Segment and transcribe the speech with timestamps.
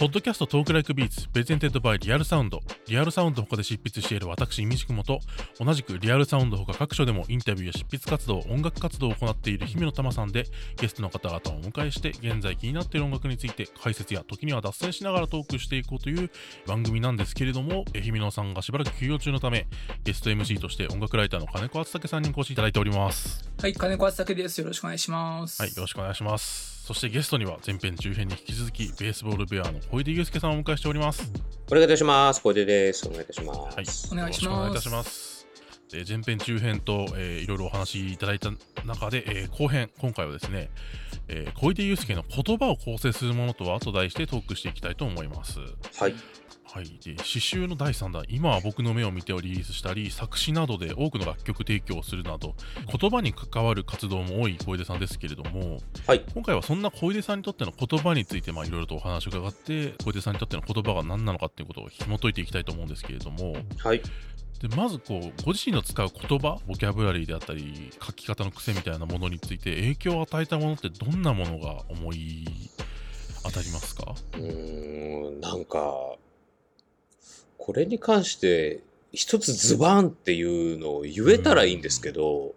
[0.00, 2.62] ポッドキャスト Talk Like Beats、Presented by Real Sound。
[2.88, 5.20] リアルサウンド他で執筆している私、イミジクモと、
[5.58, 10.46] 同じくリアルサウンド他各所でもインタビューや執筆活動、音楽活動を行っている姫乃たまさんで、
[10.78, 16.30] ゲストの方々をお迎えして、現在気になっている音楽について解説や時には脱線しながらトークしていこうという
[16.66, 19.66] 番組なんですけれども、え姫乃さんがしばらく休養中のため、
[20.04, 23.46] ゲスト MC として音楽ライターの金子厚武さんにお越しいただいております。
[23.60, 24.62] はい、金子厚武です。
[24.62, 25.60] よろしくお願いします。
[25.60, 26.79] はい、よろしくお願いします。
[26.90, 31.32] そしてゲストには前編中編に引き続き、ベースボールベアの小出祐介さんをお迎えしております。
[31.70, 32.42] お願いいたします。
[32.42, 33.06] 小出です。
[33.06, 34.12] お願いいたします。
[34.12, 35.46] はい、お願いしますお願いいたします。
[35.92, 38.50] で前編中編と、えーいろいろお話しいただいた
[38.84, 40.68] 中で、えー後編今回はですね、
[41.28, 45.60] えー小出祐介の言葉を構成するものとはと題してトークしていきたいと思います。
[45.96, 46.14] はい。
[46.72, 52.54] はい、で詩集の第3弾「今は僕の目を見て」をリリースしたり作詞などで多くの楽曲提供をするなど
[53.00, 56.24] 言葉に関わる活動も多い小出さんですけれどもはい。
[56.32, 64.00] 今回はそんな小出さんにとっての言葉についてまあいろいろとお話を伺って小出さんにとっての言葉が何なのかっていうことを紐解いていきたいと思うんですけれどもはい。
[64.60, 72.44] でまずこうご自身の使う言葉ボキャブラリーであったり書き方の癖みたいなものについて影響を与えたものってどんなものが思い
[73.42, 74.14] 当たりますか？
[74.34, 75.78] うーん、なんか、
[77.60, 78.80] これに関して、
[79.12, 80.42] 一つズバンってい
[80.74, 82.54] うのを言えたらいいんですけど、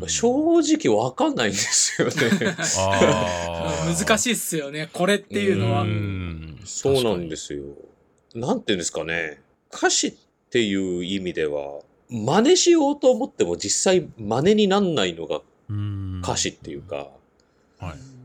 [0.00, 2.14] うん正直わかんないんですよね。
[3.96, 5.82] 難しいっすよね、これっていうのは。
[5.82, 7.62] ううんんそうなんですよ。
[8.34, 9.40] なんていうんですかね。
[9.72, 10.14] 歌詞っ
[10.50, 17.08] ていう意味では、真似しようと思っても実際真似になんないのがうん歌詞っていうか、
[17.78, 18.15] はい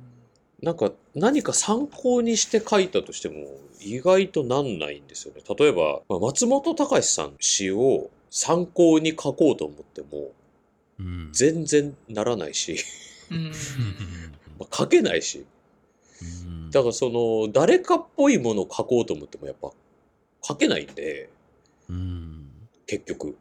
[0.62, 3.48] なんか何か参考にして書いたとしても
[3.80, 5.42] 意外となんないんですよね。
[5.58, 10.32] 例えば、まあ松本隆さんの詩を参考に書こうと思っても
[11.00, 12.78] うん全然ならないし、
[13.32, 13.52] うん
[14.60, 15.46] まあ書けないし。
[16.46, 19.72] うんだからその誰かっぽいものを書こうと思ってもやっぱ
[20.42, 21.30] 書けないんで、
[21.90, 22.48] うん
[22.88, 23.36] 結局。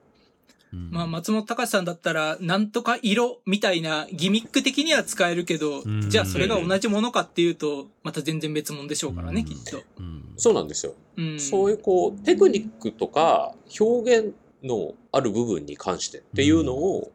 [0.72, 0.90] うん。
[0.90, 9.46] まあ、松本隆さんだったら、なんとか色みたいなギミック的には使えるけどうん、じゃあそれが同じものかっていうと、また全然別物でしょうからね、うん。
[9.46, 9.82] きっと。
[9.98, 10.34] うん。
[10.36, 10.94] そうなんですよ。
[11.16, 11.40] うん。
[11.40, 17.10] そういうこうテクニックとか表現のある部分に関してっていうのを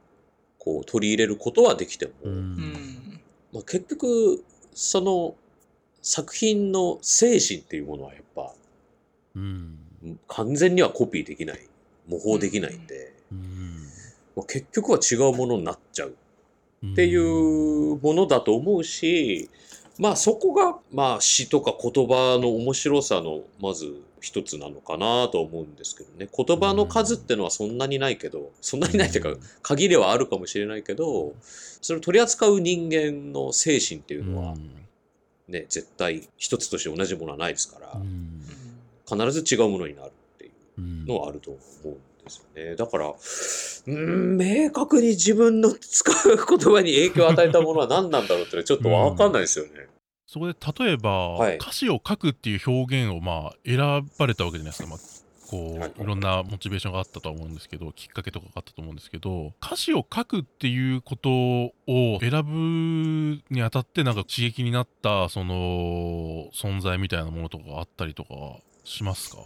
[0.60, 2.12] こう取り入れることはできても。
[3.54, 4.44] まあ、結局
[4.74, 5.36] その
[6.02, 8.54] 作品の精神っていうものはやっぱ
[9.36, 9.80] うん。
[10.28, 11.68] 完全にはコピーできない。
[12.08, 13.15] 模倣できないんで、
[14.44, 16.16] 結局は違うものになっちゃう。
[16.86, 19.50] っていうものだと思うし、
[19.98, 26.28] まあそこがまあ詩とか言葉の面白さのまず一つなのかなと思うんですけどね。
[26.36, 31.34] 言葉の数ってのはそんなにないけどそんなにないというか限りはあるかもしれないけど
[31.82, 34.56] それを取り扱う人間の精神っていうのは
[35.48, 38.42] ね絶対一つとして同じものはないですからうん。
[39.08, 42.76] 必ず違うものになるっていううんのはあると思うんですよね。
[42.76, 49.88] だから、うーん、明確に自分の使う言葉に影響を与えたものは何なんだろうってちょっとわかんないですよね。
[50.28, 51.56] そこで例えば、はい。
[51.58, 53.78] 歌詞を書くっていう表現をまあ選
[54.18, 55.00] ばれたわけじゃないですか、まあ、
[55.48, 55.92] こう、はい。
[55.98, 61.72] い、ろんなモチベーションがあったとは思うんですけどきっかけとかがあったと思うんですけど歌詞を書くっていうことを
[62.20, 68.30] 選ぶにあたってなんか刺激になったその存在みたいなものとかがあったりとか
[68.84, 69.38] しますか？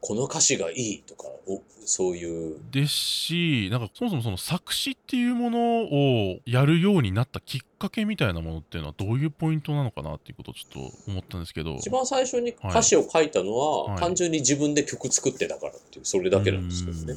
[0.00, 11.76] この歌詞がいいとか、おそういう、ですしなんかそもそもその作詞っていうものをやるようになったきっかけみたいなものっていうのはどういうポイントなのかなっていうことをちょっと思ったんですけど。
[11.76, 13.98] 一番最初に歌詞を書いたのは、はい。
[14.00, 17.14] 単純に自分で曲作ってたからっていう、それだけなんですけどね。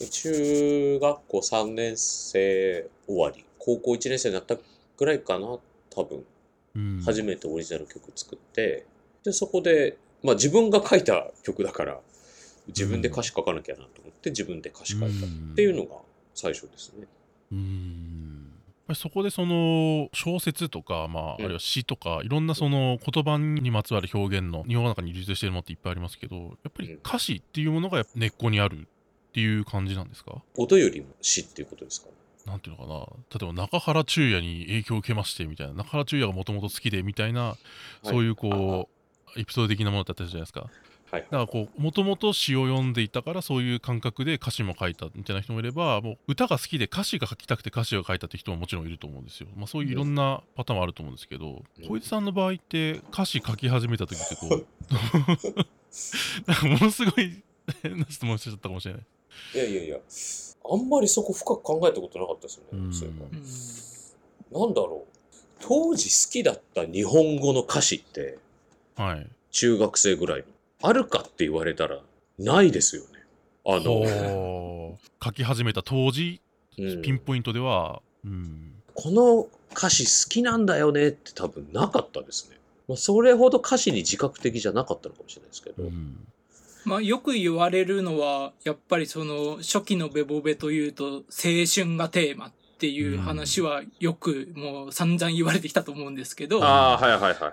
[0.00, 0.08] うん。
[0.08, 4.56] 中学校3年生終わり、高校1年生になった
[4.96, 5.58] ぐらいかな、
[5.90, 6.24] 多分。
[6.74, 7.02] うん。
[7.04, 8.86] 初めてオリジナル曲作って、
[9.24, 12.00] で、そこで、まあ自分が書いた曲だから、
[12.68, 15.96] 自分で歌詞書かなきゃなと思って自分で歌詞書いたっていうのが
[16.34, 17.06] 最初ですね。
[17.52, 18.52] うん。
[18.94, 21.44] そこでその小説とか、まあ、あうん。
[21.46, 30.40] るいは詩とか、いろんなその言葉にまつわる表現の日本の中に流通しているものっていっぱいありますけどやっぱり歌詞っていうものが根っこにあるっていう感じなんですか？
[30.56, 32.12] 音よりも詩っていうことですかね。
[32.46, 33.38] なんていうのかな？
[33.38, 37.56] 例えば中原中也に影響を受けましてみたいな中原中也がもともと好きでみたいな、
[38.04, 38.95] そういうこう
[39.36, 40.70] エピソード的なものだったじゃないですか。
[41.10, 41.22] はい。
[41.22, 51.88] だからこうもともと詩を読んでいたからそういう感覚で歌詞も書いたみたいな人もいればもう歌が好きで歌詞が書きたくて歌詞を書いたって人ももちろんいると思うんですよ、まあ、そういういろんなパターンもあると思うんですけどうん。
[51.88, 54.66] 小出さんの場合って歌詞書き始めた時ってこう
[56.46, 57.42] なんかものすごい
[57.82, 59.02] 変な質問しちゃったかもしれない。
[59.54, 59.98] いやいやいや、
[60.70, 62.84] あんまりそこ深く考えたことなかったですよね。
[62.84, 62.92] うん。
[62.92, 63.26] そういえば。
[63.26, 64.66] うん。
[64.66, 65.16] なんだろう。
[65.60, 68.38] 当時好きだった日本語の歌詞って、
[68.96, 69.26] はい。
[69.50, 70.44] 中学生ぐらいの。
[70.82, 72.00] あるかって言われたら、
[72.38, 73.08] ないですよね。
[73.64, 76.40] あの、書き始めた当時、
[76.78, 78.74] うんピンポイントでは、うん。
[78.94, 82.56] この歌詞好きなんだよねって多分なかったですね。
[82.88, 85.82] まあ、それほど歌詞に自覚的じゃなかったのかもしれないですけど。
[85.82, 86.26] うん
[86.86, 97.52] まあ、よく言われるのは、やっぱりその、初期のベボベというと、青春がテーマっていう話は、よくもう散々言われてきたと思うんですけど、ああ、はいはいはいはい。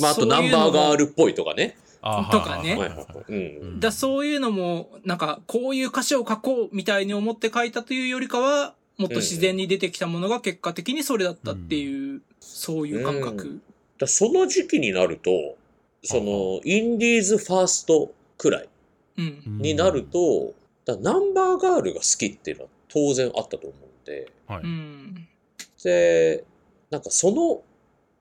[0.00, 1.76] まあ、あとナンバーガールっぽいとかね。
[2.30, 2.78] とかね。
[3.78, 13.60] だそういうのも、なんか、こういう歌詞を書こうみたいに思って書いたというよりかは、もっと自然に出てきたものが結果的にそれだったっていう、そういう感覚。
[13.98, 15.30] だその時期になると、
[16.04, 18.68] その、インディーズファーストくらい
[19.18, 19.58] うん。
[19.58, 20.54] になると、
[20.84, 24.62] だナンバーガールが好きっていうのは当然あったと思うんで、はい。
[24.62, 25.28] うん。
[25.82, 26.44] で、
[26.90, 27.62] なんかその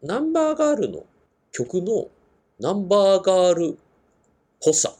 [0.01, 1.05] ナンバーガールの
[1.57, 2.07] 曲の
[2.59, 3.75] ナンバーガールっ
[4.63, 4.93] ぽさ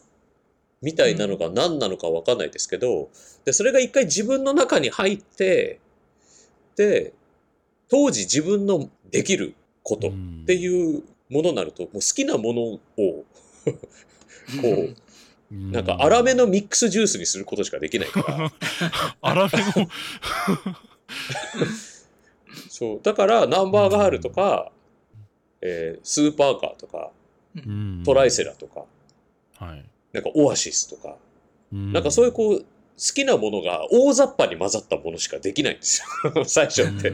[0.82, 3.10] みたいなのが何なのかわかんないですけど、
[3.44, 5.78] で、それが一回自分の中に入って、
[6.74, 7.12] で、
[7.88, 10.10] 当時自分のできることっ
[10.46, 12.80] てういうものになると、もう好きなものを、
[14.60, 14.88] こ
[15.52, 18.52] う、ん、なんか粗めのミックスジュースにすることしかできないから、
[19.22, 19.88] 粗めの、
[22.68, 23.00] そう。
[23.02, 24.72] だから、ナンバーガールとか、
[25.60, 27.10] えースーパーカーとか、
[27.56, 28.84] うんトライセラとか、
[29.58, 29.84] はい。
[30.12, 31.16] なんかオアシスとか、
[31.72, 32.64] ななんかそういうこう、好
[32.96, 36.02] きなものが大雑把に混ざったものしかできないんです
[36.34, 36.44] よ。
[36.46, 37.12] 最初って。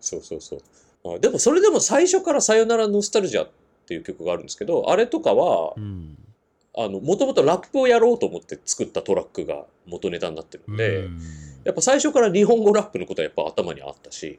[0.00, 1.14] そうそうそう。
[1.16, 3.50] あでもそれでも最初からさよならノスタルジアっ
[3.86, 11.20] ていう曲があるんですけど、あれとかはもともとラップをやろうと思って作ったトラックが元ネタになってるんで、うん
[11.64, 14.38] やっぱ最初から日本語ラップのことはやっぱ頭にあったし、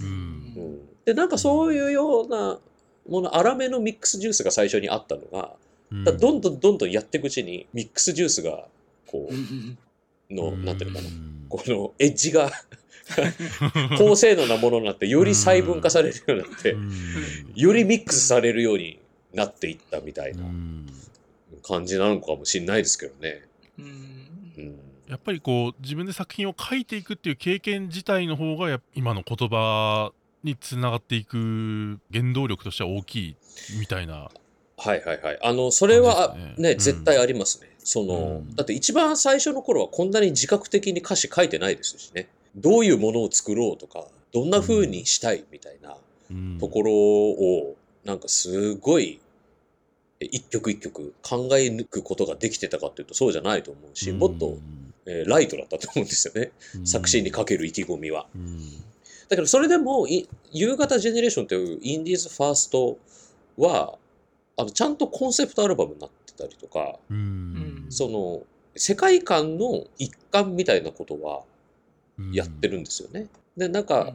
[0.00, 0.12] ううん。
[0.74, 2.58] ん、で、なんかそういうような
[3.08, 5.52] もの、粗めのミックスジュースが最初にあったのが、
[5.90, 6.04] うん。
[6.04, 8.66] だどんどんどんどんやっていくうちに、ミックスジュースが、
[9.06, 12.50] こうの、なんていうのかな、んこのエッジが
[13.98, 16.90] 高性能なものになって、より細分化されるようになってう、ん。
[17.54, 18.98] よりミックスされるように
[19.34, 20.86] なっていったみたいうなん。
[21.62, 23.42] 感じなのかもしれないですけどね。
[23.78, 23.84] うん。
[24.56, 24.78] うん、
[25.10, 30.12] やっぱりこう自分で作品を書いていくっていう経験自体の方がやっ今の言葉
[30.44, 33.36] につながっていく原動力としては大きい
[33.80, 34.30] みたいな。
[34.78, 35.38] はいはいはい。
[35.42, 37.70] あの、それはね、ねうん絶対ありますね。
[37.78, 42.28] その、うんだって一番最初の頃はこんなに自覚的に歌詞書いてないですしね。
[42.56, 45.96] どういうものを作ろうとか、どんな風にしたいみたいな
[46.30, 49.20] うんところを、なんかすごい、
[50.20, 54.56] え一曲一曲考え抜くことができてたかっていうとそうじゃないと思うし、もっと、
[55.10, 56.52] えーライトだったと思うんですよね。
[56.76, 56.86] うん。
[56.86, 58.26] 作詞にかける意気込みは。
[58.34, 58.58] うん。
[59.28, 62.98] だけどそれでも、い夕方ジェネレーションというインディーズファースト
[63.56, 63.98] は、
[64.56, 67.86] あの、ちゃんとコンセプトアルバムになってたりとか、うん。
[67.88, 68.42] その、
[68.76, 71.42] 世界観の一環みたいなことは
[72.18, 72.32] うん。
[72.32, 73.28] やってるんですよね。
[73.56, 74.14] で、なんか、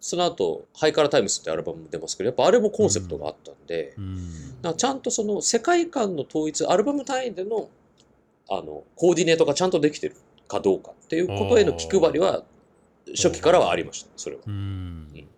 [0.00, 4.16] その後、ハイカラタイムスってアルバムも出ますけど、やっぱあれもコンセプトがあったんで、うん。
[4.62, 7.68] なんかちゃんとその世界観の統一、アルバム単位での、
[8.48, 10.16] あの、コーディネートがちゃんとできてる
[10.48, 12.44] かどうかっていうことへの気配りは、
[13.14, 14.42] 初期からはありました、それは。
[14.46, 15.28] うん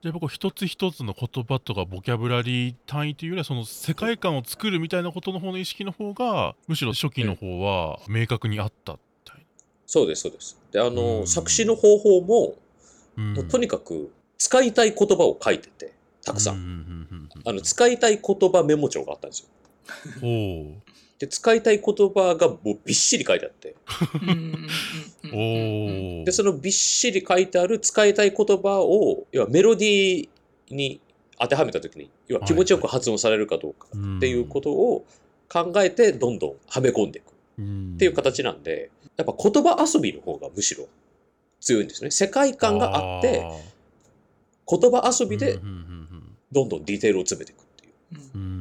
[0.00, 9.44] じゃあ僕一つ一つの言葉とかボキャブラリー単位というよりはその世界観を作るみたいなことの方の意識の方がむしろ初期の方は明確にあったみたい
[9.86, 10.56] そうです、そうです。
[10.70, 12.54] で、あの、うん作詞の方法も、
[13.16, 13.24] な。
[13.24, 17.18] もうとにかく使いたい言葉を書いてて、たくさん。
[17.44, 19.48] あの、使いたい言葉メモ帳があったんですよ。
[20.22, 20.82] おう
[21.18, 23.74] で、使いたい言葉がもうびっしり書いてあって。
[26.24, 31.00] で、そのびっしり書いてある使いたい言葉を、要はメロディーに
[31.38, 35.04] 当てはめたときに、要は気持ちよく発音されるかどうかっていうことを
[35.48, 37.32] 考えて、どんどんはめ込んでいく。
[37.32, 37.34] っ
[37.94, 40.86] っていう形なんで、やっぱ言葉遊びの方がむしろ
[41.60, 42.10] 強いんですね。
[42.10, 43.44] 世界観があって、
[44.68, 45.58] 言葉遊びで
[46.52, 48.57] どんどんディテールを詰めていくっていう。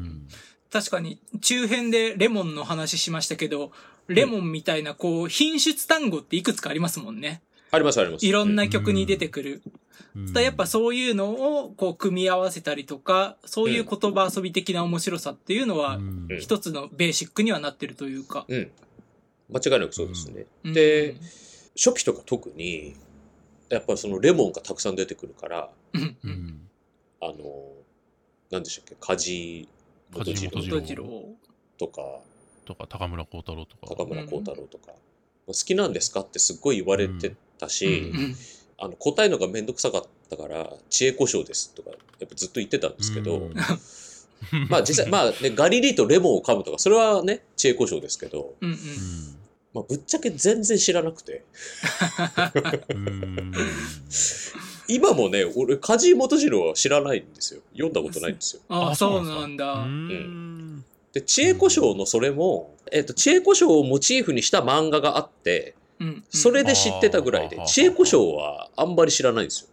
[0.77, 3.71] 確かに、中編でレモンの話しましたけど、
[4.07, 7.41] レモンみたいな、こう、品質単語っていくつかありますもんね。
[7.71, 8.25] ありますあります。
[8.25, 9.61] いろんな曲に出てくる。
[9.65, 9.77] うん
[10.33, 15.99] やっぱそういうのを、こう、組み合わせたりとか、そういう言葉遊び的な面白さっていうのは
[16.39, 18.45] 一つのベーシックにはなってるというか。
[18.47, 18.71] うん。
[19.49, 20.45] 間違いなくそうですね。
[20.63, 21.15] うんで、
[21.75, 22.95] 初期とか特に、
[23.69, 26.61] やっぱりそのレモンがたくさん出てくるから、うん
[27.21, 27.33] あの、
[28.49, 29.76] 何でしたっけ、梶本
[30.13, 30.61] 梶次郎。
[30.61, 31.05] 本元次郎。
[31.77, 32.01] とか、
[32.65, 33.95] とか高村光太郎とか。
[33.95, 34.91] 高村光太郎とか、
[35.45, 38.19] 好きなんですかってすっごい言われてたし、うん。
[38.19, 38.35] うん
[38.79, 41.95] あの答えるのがめんどくさかったから、知恵故障ですとか、や
[42.25, 43.53] っぱずっと言ってたんですけど、うん。
[44.69, 48.75] まあ実際、まあね、ガリリーとレモンを噛むとか、それはね、知恵故障ですけど、うんうん。
[48.75, 48.77] う。
[49.73, 51.43] まあぶっちゃけ全然知らなくて。
[54.87, 57.61] 今もね、俺、梶井元次郎は知らないんですよ。
[57.73, 58.61] 読んだことないんですよ。
[58.69, 59.73] ああ、あそうなんだ。
[59.73, 66.23] うんで、知恵故障のそれも、えっ、と、知恵故障をモチーフにした漫画があって、うんうん。
[66.29, 69.69] それで知ってたぐらいで知恵故障はあんまり知らないんですよ。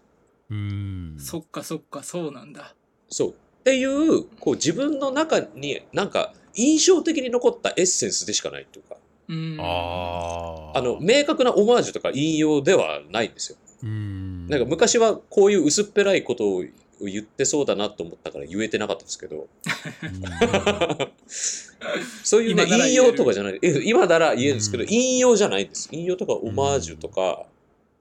[0.51, 2.75] うんそっかそっか、そうなんだ。
[3.09, 3.31] そう。
[3.31, 3.33] っ
[3.65, 8.97] ていう、こう自分の中になんか印象的に残ったエッセンスでしかないというか、
[9.29, 9.59] うん。
[9.61, 13.59] あああの、明確なオマージュとか引用ではないんですよ。
[13.85, 14.49] うん。
[14.49, 16.65] なんか昔はこういう薄っぺらいことを
[17.01, 19.47] 言ってそうだなと思ったから言えてなかったんですけど、
[22.25, 24.89] そういうね、引用とかじゃない、え今なら言えるんですけど、うん。
[24.91, 25.89] 引用じゃないんです。
[25.93, 27.47] 引用とかオマージュとか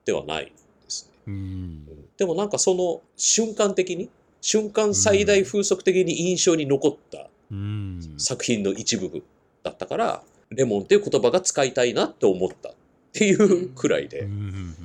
[0.06, 0.52] ではないで
[0.88, 1.12] すね。
[1.28, 1.86] うん。
[2.18, 4.10] でもなんかその瞬間的に、
[4.42, 8.16] 瞬間最大風速的に印象に残ったうん。
[8.18, 9.22] 作品の一部分
[9.64, 12.74] だったから、レモンっていう言葉が使いたいなって思ったっ
[13.12, 14.76] ていうくらいで、うん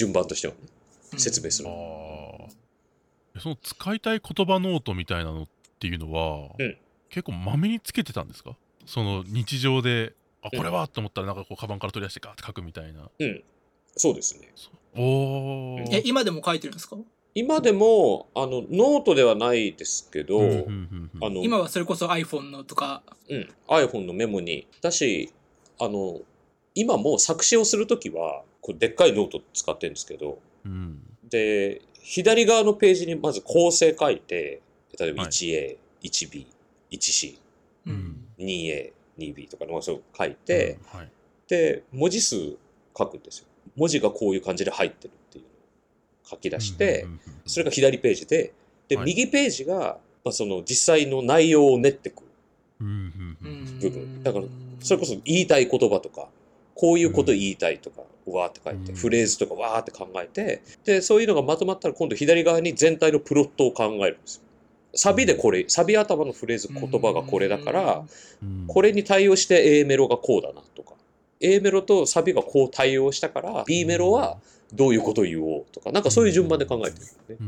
[0.00, 0.54] 順番としては
[1.18, 1.68] 説明する。
[1.68, 1.72] あ
[3.36, 5.46] あその使いたい言葉ノートみたいなのっ
[5.78, 6.76] ていうのは、うん。
[7.10, 8.56] 結構まめにつけてたんですか？
[8.86, 10.58] その日常であうん。
[10.58, 13.44] これはと思ったらなんかこうカバンから取り出してガーって書くみたいな、うん。
[13.94, 14.48] そうですね。
[14.96, 16.96] おおえ、今でも書いてるんですか？
[17.32, 23.02] 今でも、あの、ノートではないですけど、あの、今はそれこそ iPhone のとか。
[23.28, 24.66] うん、iPhone のメモに。
[24.80, 25.32] だし、
[25.78, 26.20] あの、
[26.80, 31.02] 今も作詞をするときは、こうでっかいノート使ってるんですけど、うん。
[31.28, 34.62] で、左側のページにまず構成書いて、
[34.98, 35.30] 例えばはい。
[35.30, 36.46] 1A、1B、
[36.90, 37.36] 1C、
[37.86, 37.94] ううん。
[37.94, 38.16] ん。
[38.38, 41.10] 2A、2B とかのそう書いて、うんはい。
[41.48, 42.56] で、文字数
[42.96, 43.46] 書くんですよ。
[43.76, 45.52] 文字がこういう感じで入ってるっていうのを
[46.24, 48.52] 書き出して、うんうんうんそれが左ページで、
[48.88, 49.06] で、はい。
[49.06, 52.26] 右ページが、まあ、その実際の内容を練ってくる。
[52.80, 53.78] うんうんうん。
[53.80, 54.22] 部分。
[54.22, 54.44] だから
[54.80, 56.28] それこそ言いたい言葉とか、
[56.80, 64.42] こういうこと言いたいとか、わーって書いて、うんフレーズとかわーって考えて、で、そういうのがまとまったら今度左側に全体のプロットを考えるんですよ。
[64.94, 68.04] サビでこれ、サビ頭のフレーズ、言葉がこれだから、
[68.42, 70.94] うんこれに対応して A メロがこうだなとか、
[71.38, 74.38] A メロとサビがこう対応したから、B メロは
[74.72, 77.36] どういうことを言おうとか、なんかそういう順番で考えてるんですね。
[77.40, 77.46] ううん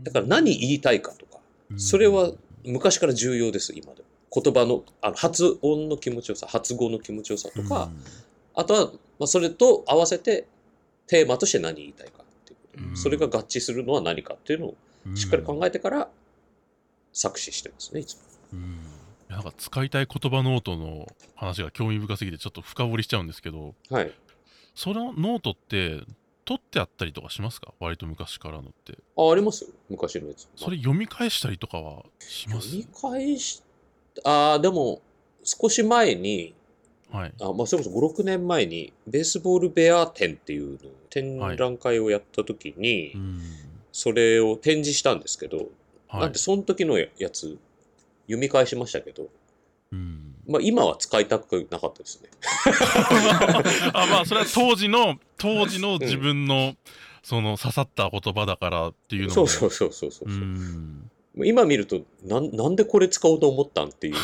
[0.00, 1.38] んだから何言いたいかとか、
[1.78, 2.32] それは
[2.64, 4.11] 昔から重要です、今でも。
[4.34, 7.90] 言葉のあの発音の気持ちよさ、発語の気持ちよさとか、
[8.54, 8.86] あとは、
[9.18, 10.46] まあ、それと合わせて
[11.06, 12.96] テーマとして何言いたいかっていうこと、うん。
[12.96, 14.74] それが合致するのは何かっていうのを
[15.06, 15.16] うん。
[15.16, 16.08] しっかり考えてから
[17.12, 18.22] 作詞してますね、いつも。
[18.54, 18.78] うん。
[19.28, 24.12] なんか使いたい言葉ノートの話が興味深すぎてちょっと深掘りしちゃうんですけどはい。
[24.74, 26.00] そのノートって
[26.44, 27.72] 取ってあったりとかしますか？
[27.78, 28.98] 割と昔からのって。
[29.16, 30.48] あ、ありますよ、昔のやつ。
[30.56, 32.68] それ読み返したりとかはします？
[32.68, 33.62] 読み返し、
[34.24, 35.00] ああ、でも、
[35.44, 36.54] 少し前に、
[37.10, 37.34] はい。
[37.40, 40.78] あまあ、それこそ5、6年前に、ベースボールベア展っていうの
[41.10, 43.40] 展覧会をやった時に、うん。
[43.92, 45.68] それを展示したんですけど、
[46.08, 46.20] はい。
[46.22, 47.58] なんでその時のやつ、
[48.26, 49.28] 読み返しましたけど、
[49.92, 50.34] うん。
[50.48, 52.30] まあ今は使いたくなかったですね。
[53.92, 56.74] あまあそれは当時の当時の自分の、
[57.22, 59.34] その刺さった言葉だからっていうのも。
[59.34, 60.28] そうそうそうそうそう。
[60.28, 64.14] うん今見るとなん、なんでこれ使おうと思ったんっていう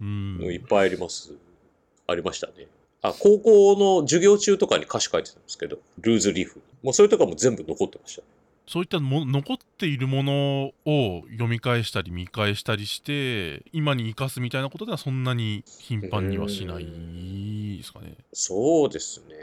[0.00, 1.34] うんのいっぱいあります。
[2.06, 2.68] ありましたね。
[3.02, 6.62] あ、高校の授業中とかに歌詞書いてたんですけど、ルーズリーフ。
[6.82, 8.22] もうそれとかも全部残ってました。
[8.66, 18.14] そういったも残っているものを読み返したり見返したりして今に生かすみたいなことではそんなに頻繁にはしないですかね。
[18.32, 19.34] そうですね。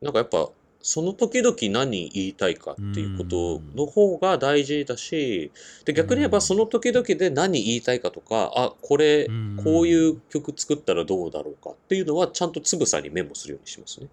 [0.00, 0.48] なんかやっぱ、
[0.88, 5.52] その時々何言いたいかっていうことの方が大事だし、
[5.84, 9.60] で逆に言えばその時々で何言いたいかとか、あ、これう、ん。
[9.62, 14.08] こういう曲作ったらどうだろうかっていうのはちゃんとつぶさにメモするようにしますね。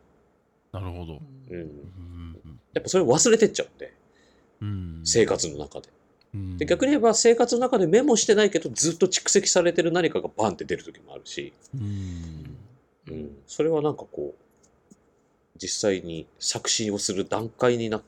[0.73, 1.21] なるほど。
[1.49, 1.57] うん。
[1.59, 2.59] うん。
[2.73, 3.93] やっぱそれ忘れてっちゃうんで、
[4.61, 5.01] うん。
[5.05, 5.87] 生活の中で。
[6.33, 6.57] うん。
[6.57, 12.57] で逆に言えば生活の中でメモしてないけどずっと蓄積されてる何かがバンって出る時もあるし、うん。
[13.07, 14.44] うん、それはなんかこう
[15.61, 18.03] 実際に作詞をする段階になっ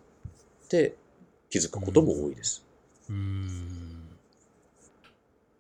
[0.70, 0.96] て
[1.50, 2.64] 気づくことも多いです。
[3.10, 4.10] うん。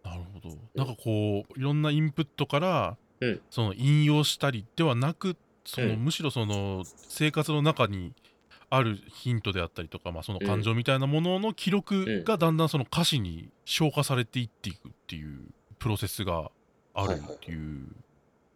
[0.03, 0.55] なるほど。
[0.75, 3.41] なんかこういろんなインプットから、うん。
[3.49, 6.05] その引用したりではなくその、うん。
[6.05, 8.13] むしろその生活の中に
[8.69, 15.39] あるヒントであったりとか、まあ、その感情みたいなものの記録がだんだんその歌詞に消化されていっていくっていう
[15.79, 16.51] プロセスが
[16.93, 17.87] あるっていう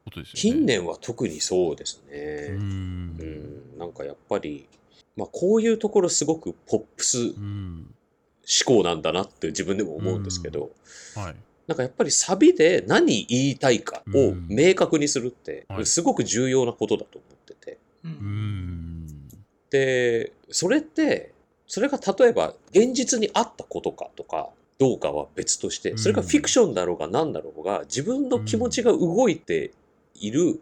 [0.04, 0.58] ことですよね。
[0.58, 2.50] 近年は特にそうですうね。
[2.50, 4.68] んうん、なんかやっぱり、
[5.16, 7.88] まあこういうところすごくポップスうん
[8.66, 10.72] 考なんだなって自分でも思うんですけど、
[11.16, 11.36] はい。
[11.68, 17.78] なんかやっぱりサビで何言いたいかをうん明確にするってはいすごく重要なことだと思ってて。
[18.04, 18.08] う。
[18.08, 19.30] うんん。
[19.70, 21.34] で、それって、
[21.68, 29.72] それが例えば現実にあったことかとか、どうかは別として、それがフィクションだろうが何だろうが、自分の気持ちが動いて
[30.22, 30.62] いる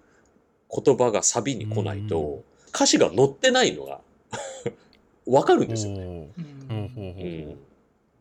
[0.73, 4.01] 言葉がサビに来ないと、歌詞が載ってないのが
[5.25, 6.29] わかるんですよね。
[6.37, 6.41] う
[6.73, 7.57] ん。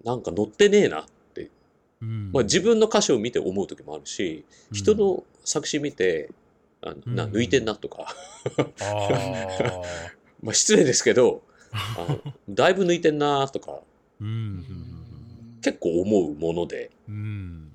[0.05, 1.07] なんか載ってねえな。
[2.01, 2.31] うん。
[2.33, 6.31] まあ、自分の歌詞を見て思う時もあるし、人の作詞見て、
[6.81, 7.33] あなうん。
[7.33, 8.15] 抜いてんなとか、
[8.81, 9.83] あ
[10.43, 11.43] まあ失礼ですけど、
[11.73, 14.65] あのだいぶ抜いてんなとか、ーうん。
[15.61, 17.68] 結構思うもので、うん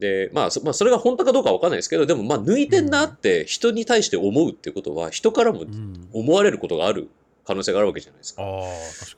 [0.00, 6.08] で、まあ、そまあ、それが本当かどうかわかんないですけど、でも、まあ、抜いてんなって人に対して思うってことは、人からもうん。
[6.12, 7.08] 思われることがある
[7.44, 8.42] 可能性があるわけじゃないですか。
[8.42, 8.60] ああ
[8.98, 9.16] 確か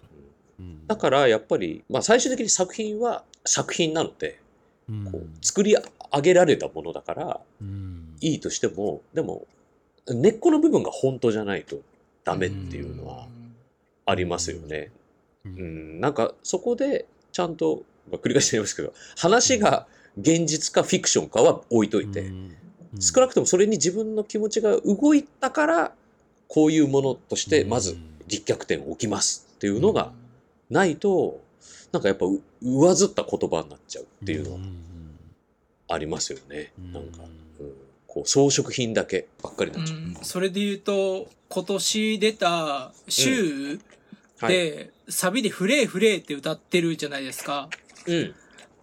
[0.59, 0.67] に。
[0.67, 0.87] うん。
[0.89, 4.41] だから、やっぱり、まあ、最終的に作品は作品なので、
[4.89, 5.05] うん。
[5.11, 8.17] こう作り上げられたものだから、うん。
[8.21, 9.47] いいとしても、でも、
[10.09, 11.77] 根っこの部分が本当じゃないと
[12.25, 13.29] ダメっていうのは
[14.05, 14.91] ありますよね。
[15.45, 19.87] ううんん、なんか、そこで、ちゃんと、まあ、繰り返しになりますけど、話が
[20.19, 22.57] 現実かフィクションかは置いといて、うん
[23.01, 25.93] 少なくともそれに自分の気持ちが動いたから、
[26.47, 27.97] こういうものとして、まず
[28.29, 30.13] 立脚点を置きますっていうのが
[30.69, 31.41] ないと、
[31.91, 34.59] なんかやっぱう上ずった言葉になっちゃうっていうのは
[35.89, 36.73] ありますよね。
[36.79, 37.43] うんなんか、うん
[38.07, 39.99] こう装飾品だけばっかりになっちゃう。
[39.99, 43.79] うんそれで言うと、今年出た、週
[44.39, 44.53] はい。
[44.53, 47.71] で、サビでフレーフレーって歌ってるじゃないですか。
[48.07, 48.35] うん。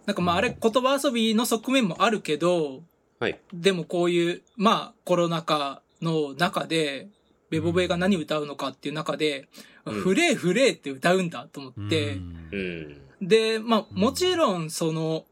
[0.10, 2.82] なんかまああれ言葉遊びの側面もあるけど、
[3.20, 3.40] はい。
[3.54, 7.10] でもこういう、まあコロナ禍の中で、
[7.52, 9.48] ベボベが何歌うのかっていう中で、
[9.86, 12.18] うんフレーフレーって歌うんだと思って、う
[12.58, 13.02] ん。
[13.22, 15.26] で、まあうんもちろんその、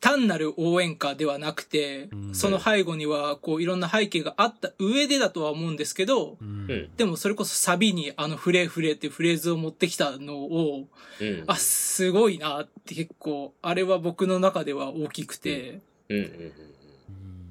[0.00, 10.86] 単なる応援歌ではなくて、うんその背後にはこういろんな背景があった上でだとは思うんですけど、うんでもそれこそサビにあのフレーフレーっていうフレーズを持ってきたのを、
[11.20, 11.44] うん。
[11.46, 16.52] あ、すごいなって結構、あれは僕の中では大きくて、うんうんうんうん。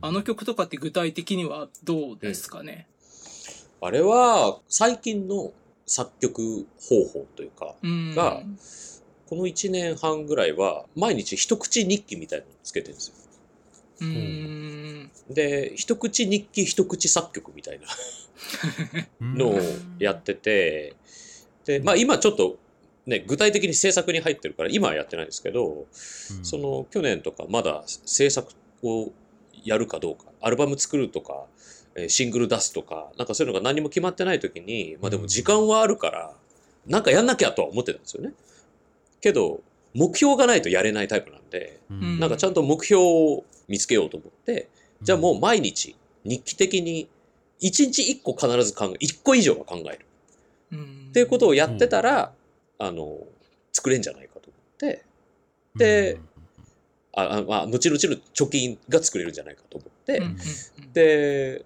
[0.01, 2.87] あの曲とかって具体的にはどうですかね？
[3.81, 5.51] あれは、最近の
[5.85, 8.15] 作曲方法というか、うん。
[8.15, 8.41] が
[9.29, 13.15] この1年半ぐらいは、毎日一口日記みたいなのつけてるんですよ。
[14.01, 15.11] うん。
[15.29, 17.87] で、一口日記一口作曲みたいな
[19.21, 19.59] のを
[19.99, 20.95] やってて、
[21.65, 22.57] で、まあ今ちょっと
[23.05, 25.87] ね、具体的に制作に入ってるから、今はやってないですけど、
[26.43, 28.51] その去年とかまだ制作
[28.83, 29.11] を
[29.63, 31.45] やるかどうか、アルバム作るとか、
[31.95, 36.35] えーシングル出すとか、なんかそういうのが何も決まってない時に、まあでも時間はあるから、
[36.85, 38.33] なんかやんなきゃとは思ってたんですよね。
[39.21, 39.61] けど、
[39.93, 44.69] 目標がないとやれないタイプなんで、うんなんかちゃんと目標を見つけようと思って、
[45.01, 47.07] じゃあもう毎日日記的に
[47.61, 50.05] 1日1個必ず考え、1個以上は考える。
[50.71, 52.33] うんっていうことをやってたら、
[52.77, 53.17] あの、
[53.71, 55.03] 作れんじゃないかと思って、
[55.75, 56.19] で
[57.13, 61.65] ああまあ、後々の貯金が作れるんじゃないかと思って、うんうんうんで、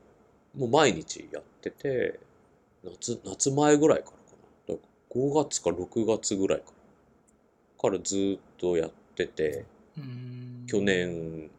[0.56, 2.20] もう毎日やってて、
[2.84, 4.18] 夏、夏前ぐらいからか
[4.68, 4.76] な。
[4.76, 6.74] だから5月か6月ぐらいから。
[7.82, 9.66] からずっとやってて、
[9.98, 10.66] うん。
[10.68, 11.50] 去年、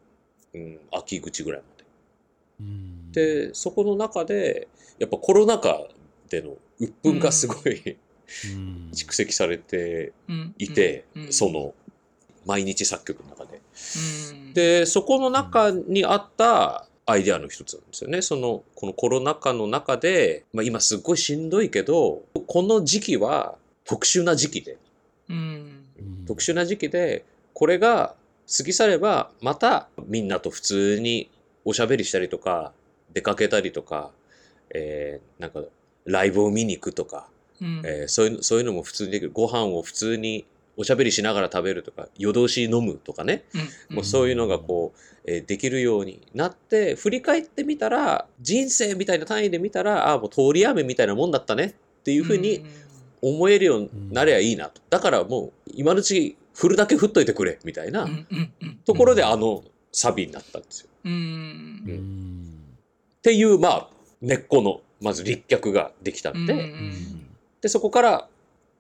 [0.54, 1.66] うん、秋口ぐらいま
[2.61, 3.12] うん。
[3.12, 3.48] で。
[3.48, 5.87] で、そこの中で、やっぱコロナ禍
[6.28, 7.96] での鬱憤がすごい、
[8.54, 8.90] うん。
[8.92, 10.54] 蓄積されてうん。
[10.58, 11.74] いて、その、
[12.46, 13.61] 毎日作曲の中で。
[14.32, 14.54] うん。
[14.54, 18.22] で、そこの中にあったアイデアの一つなんですよね。
[18.22, 24.78] その、このコロナ禍の中で、まあ今すっごいしんどいけど、この時期は特殊な時期で、
[25.28, 25.81] うん
[26.26, 28.14] 特殊な時期で、これが
[28.56, 31.30] 過ぎ去れば、またみんなと普通に
[31.64, 32.72] おしゃべりしたりとか、
[33.12, 34.10] 出かけたりとか、
[34.74, 35.62] えーなんか、
[36.04, 37.28] ライブを見に行くとか、
[37.60, 37.82] うん。
[37.84, 39.30] えーそういうの、そういうのも普通にできる。
[39.32, 40.44] ご飯を普通に
[40.76, 43.44] おしゃべりしながら食べるとか、夜通し飲むとかね。
[43.90, 43.96] うん。
[43.96, 51.64] もうそういうのがこう、えーできるようになって、振り返ってみたら、人生みたいな単位で見たら、ああ、もう通り雨みたいなもんだったね
[52.00, 52.64] っていうふうに
[53.22, 54.82] 思えるようになりゃいいなと。
[54.90, 58.08] だからもう、今のうち振るだけ振っといてくれ、みたいな
[58.85, 60.88] ところであのサビになったんですよ。
[61.04, 61.16] うんう
[61.92, 62.48] ん
[63.18, 63.88] っていう、まあ、
[64.20, 66.92] 根っこの、まず立脚ができたんで、うん
[67.61, 68.28] で、そこから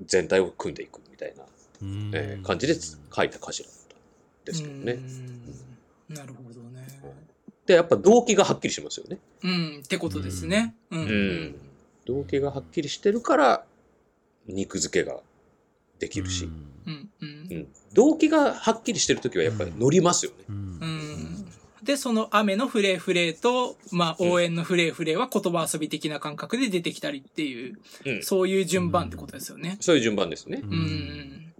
[0.04, 1.44] 全体を組んでいくみたいな、
[1.82, 3.98] うんえー感じで書いた歌詞だったん
[4.44, 4.92] ですけどね。
[4.94, 5.42] うん
[6.14, 6.86] なるほどね。
[7.66, 9.18] で、やっぱ動機がはっきりしますよね。
[9.42, 10.74] うん、ってことですね。
[10.90, 11.00] うん。
[11.00, 11.54] うん。
[12.06, 13.64] 動機がはっきりしてるから、
[14.46, 15.20] 肉付けが
[15.98, 17.10] できるし、うん。
[17.20, 17.68] うんうん。
[17.94, 20.44] 動機がはっきりしてる時はやっぱり乗りますよね。
[20.48, 20.56] うん。
[20.56, 21.46] うん。
[21.82, 28.22] で、その雨のフレーフレーと、まあ、応援のフレーフレーは言葉遊び的な感覚で出てきたりっていう、うん。
[28.22, 29.76] そういう順番ってことですよね。
[29.80, 30.60] そういう順番ですね。
[30.62, 30.74] ううん。
[30.74, 31.52] ん。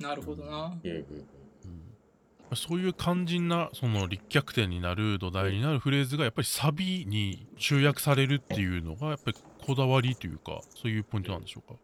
[0.00, 0.76] なるほどな。
[0.82, 0.96] うんうん。
[0.96, 2.56] うん。
[2.56, 11.78] そういう肝心なその立脚点になる土台になるフレーズがやっぱりサビに集約されるっていうのがやっぱりこだわりというかそういうポイントなんでしょうか？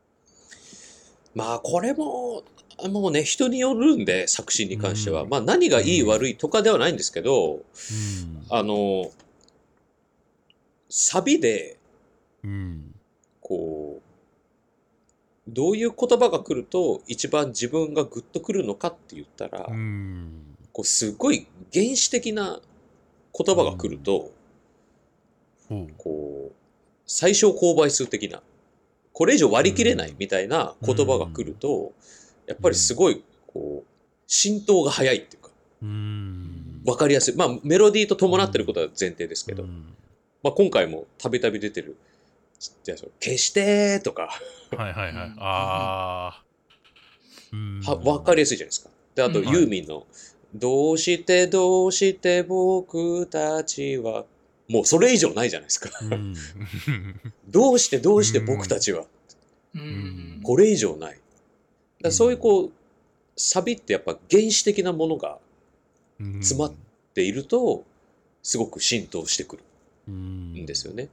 [1.35, 2.43] まあこれも、
[2.89, 5.23] もうね、人によるんで、作詞に関しては。
[5.23, 5.29] うん。
[5.29, 7.63] まあ何がいい悪いとかではないんですけど、うん。
[8.49, 9.11] あの、
[10.89, 11.79] サビで、
[12.43, 12.95] うん。
[13.41, 14.11] こう、
[15.49, 20.57] どういう言葉が来ると一番自分がグッとくるのかって言ったら、うん。
[20.73, 22.61] こうすごい原始的な
[23.37, 24.33] 言葉が来ると、
[25.97, 26.53] こう、
[27.07, 28.43] 最小公倍数的な、
[29.21, 31.93] これ以上割り切れないみたいな言葉が来ると、
[32.47, 33.89] やっぱりすごい、こう、
[34.27, 35.51] 浸透が早いっていうか、
[35.83, 36.81] うん。
[36.87, 37.37] わかりやすい。
[37.37, 39.95] まあ、メロディーと伴ってることは前提ですけど、うん。
[40.43, 41.99] まあ今回もたびたび出てる、
[42.83, 44.31] じゃあ消してとか、
[44.75, 45.13] はいはいはい。
[45.13, 45.37] うん。
[45.39, 46.43] ああ
[47.53, 47.83] うん。
[47.85, 48.91] はわかりやすいじゃないですか。
[49.15, 49.49] で、あとうん。
[49.51, 50.07] ユーミンの、
[50.55, 54.25] どうしてどうして僕たちは、
[54.71, 55.91] もうそれ以上ないじゃないですか。
[56.01, 56.35] うん
[57.49, 59.05] どうしてどうして僕たちは、
[59.75, 60.41] うん。
[60.45, 61.19] これ以上ない。
[62.01, 62.73] だそういうこう、
[63.37, 65.39] サビってやっぱ原始的なものが
[66.21, 66.73] 詰まっ
[67.15, 67.83] ていると、
[68.45, 69.63] すごく浸透してくる
[70.07, 71.09] うんんですよね。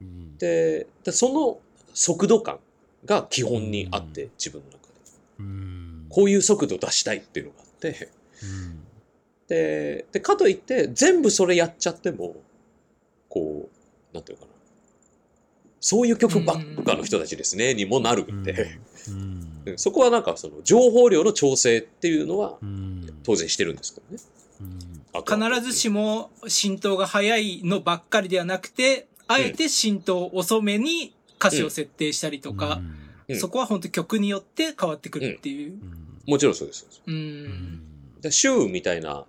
[0.00, 1.58] うんで、でその
[1.94, 2.60] 速度感
[3.04, 4.94] が基本にあって、自分の中で。
[5.40, 8.08] うんこういう速度出したいっていうのがあって、
[8.40, 8.84] うん
[9.48, 12.36] で、でかといって、全部それやっちゃっても、
[13.34, 13.68] こ
[14.12, 14.54] う、なんていうのかな。
[15.80, 19.58] そういう曲ばっかの人たちですね、にもなるんで、うん。
[19.68, 19.74] うん。
[19.76, 23.18] そこはなんかその情報量の調整っていうのはうん。
[23.24, 24.22] 当然してるんですけどね。
[25.26, 32.80] 必ずしも浸透が早いのばっかりではなくて、あえて浸透遅めに歌詞を設定したりとか、
[33.28, 33.38] うん。
[33.38, 35.72] そこは本当曲によって変わってくるっていう。
[35.72, 35.80] うん。
[36.26, 36.86] もちろんそうです。
[36.88, 37.14] そうん。
[37.14, 37.82] ん
[38.20, 39.24] でシューみたいな、や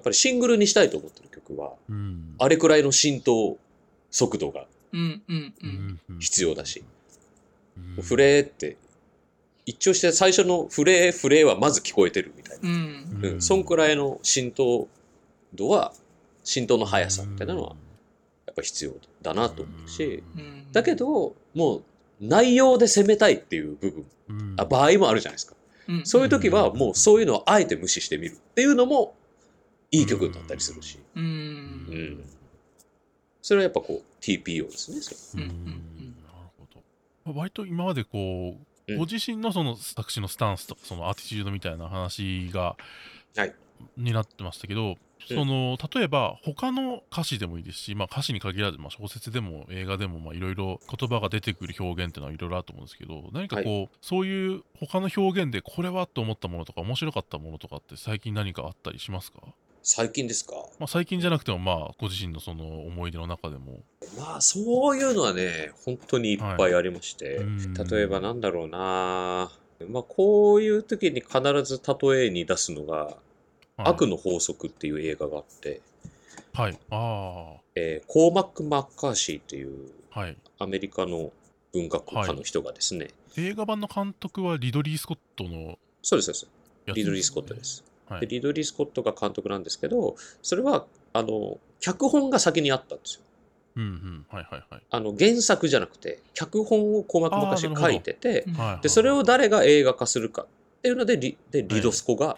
[0.00, 2.34] っぱりシングルにしたいと思ってる曲は、うん。
[2.38, 3.58] あれくらいの浸透
[4.10, 4.66] 速度が
[6.18, 6.84] 必要だし、
[7.96, 8.02] うん。
[8.02, 8.76] フレーって、
[9.66, 12.68] 一応して最初のフレー、フレーはまず聞こえてるみたいな。
[12.68, 13.20] うん。
[13.22, 14.88] うん、そんくらいの浸透
[15.54, 15.92] 度は、
[16.44, 17.76] 浸透の速さみたいなのは、
[18.46, 20.72] やっぱ必要だなと思うし、うん。
[20.72, 21.82] だけ、ど、もう
[22.20, 24.54] 内容で攻めたいっていう部分、うん。
[24.56, 25.54] あ場合もあるじゃないですか。
[25.88, 26.06] うん。
[26.06, 29.14] そういう時はもうそういうのをあえて無視してみるっていうのも
[29.90, 31.20] いい曲だったりするし、う。
[31.20, 31.26] うん。
[31.26, 32.24] ん。
[33.42, 35.00] それはやっぱこう TPO ですね。
[35.00, 35.44] それ。
[35.44, 35.56] うんうん
[36.22, 37.38] なるほど。
[37.38, 38.56] 割と今までこ
[38.88, 38.98] う、うん。
[38.98, 42.76] ご自身のその作詞のスタンスとかそのアティチュードみたいな話が、
[43.36, 43.54] はい。
[43.96, 44.96] になってましたけど、
[45.28, 59.40] その例えば他の歌詞でもいいですし、まあ、歌詞に限らず、まあ、小説でも映画でもまあいろいろ言葉が出てくる表現っていうのはいろいろあると思うんですけど何かこう、そういう他の表現でこれはと思ったものとか面白かったものとかって最近何かあったりしますか、
[59.82, 60.54] 最近ですか？
[60.78, 63.80] まあ、最近じゃなくてもまあご自身のその思い出の中でも。
[64.18, 67.74] まあそういうのはね、本当にいっぱいありまして、うん。
[67.74, 69.50] 例えばなんだろうな。
[69.88, 73.16] まあこういう時に必ず例えに出すのが、はい。
[73.78, 75.80] 悪の法則っていう映画があって、
[76.52, 76.78] はい。
[76.90, 78.06] あえー。
[78.06, 80.36] コーマック・マッカーシーっていうあはい。
[80.58, 81.32] アメリカの
[81.72, 86.96] 文学家の人がですね、映画版の監督はリドリー・スコットのそうです、そうです。
[86.96, 87.84] リドリー・スコットです。
[88.10, 88.20] はい。
[88.20, 93.22] でリドリー・スコットが監督なんですけど、それは、あの、脚本が先にあったんですよ。
[93.76, 94.26] うんうん。
[94.28, 94.82] はいはいはい。
[94.90, 98.54] あの、原作じゃなくて、脚本をコーマック・マッカーシーが書いてて、うん。
[98.54, 100.46] はいはいで、それを誰が映画化するかっ
[100.82, 102.36] ていうので、リでリドスコが、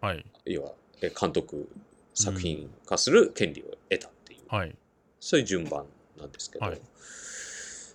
[0.00, 0.24] はい。
[0.46, 1.68] 要は、え監督
[2.14, 4.74] 作品化する権利を得たっていう、はい。
[5.20, 5.84] そういう順番
[6.18, 6.80] なんですけど、はい。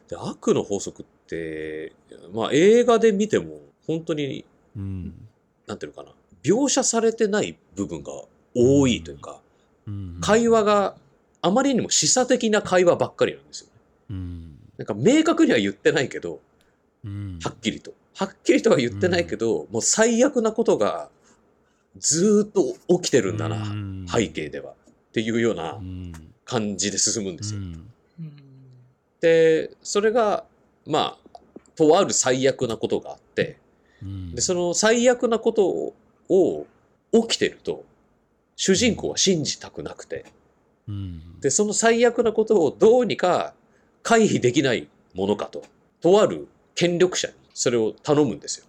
[0.07, 1.93] で悪の法則って、
[2.33, 5.13] まあ映画で見ても、本当に、うん。
[5.65, 8.11] なんていうのかな、描写されてない部分が
[8.53, 9.41] 多いというか、
[9.87, 10.17] うん。
[10.21, 10.95] 会話が
[11.41, 13.71] あまりにも示唆的な会話ばっかりなんですよね。
[14.11, 14.55] うん。
[14.77, 16.39] なんか明確には言ってないけど、
[17.03, 17.39] うん。
[17.43, 17.93] はっきりと。
[18.15, 21.09] はっきりとは言ってないけど、もう最悪なことが
[21.97, 24.05] ずーっと起きてるんだな、うん。
[24.07, 24.71] 背景では。
[24.71, 24.75] っ
[25.11, 26.13] ていうようなうん。
[26.45, 27.59] 感じで進むんですよ。
[27.59, 27.89] うん。
[28.19, 28.33] うん。
[29.19, 30.45] で、それが、
[30.85, 31.39] まあ、
[31.75, 33.57] とある最悪なことがあって、
[34.03, 34.35] うん。
[34.35, 35.93] で、その最悪なこと
[36.29, 36.65] を
[37.15, 37.83] を起きてると、
[38.55, 40.25] 主人公は信じたくなくて、
[40.87, 41.39] うん。
[41.39, 43.53] で、その最悪なことをどうにか
[44.03, 45.63] 回避できないものかと、
[46.01, 48.65] とある権力者にそれを頼むんですよ。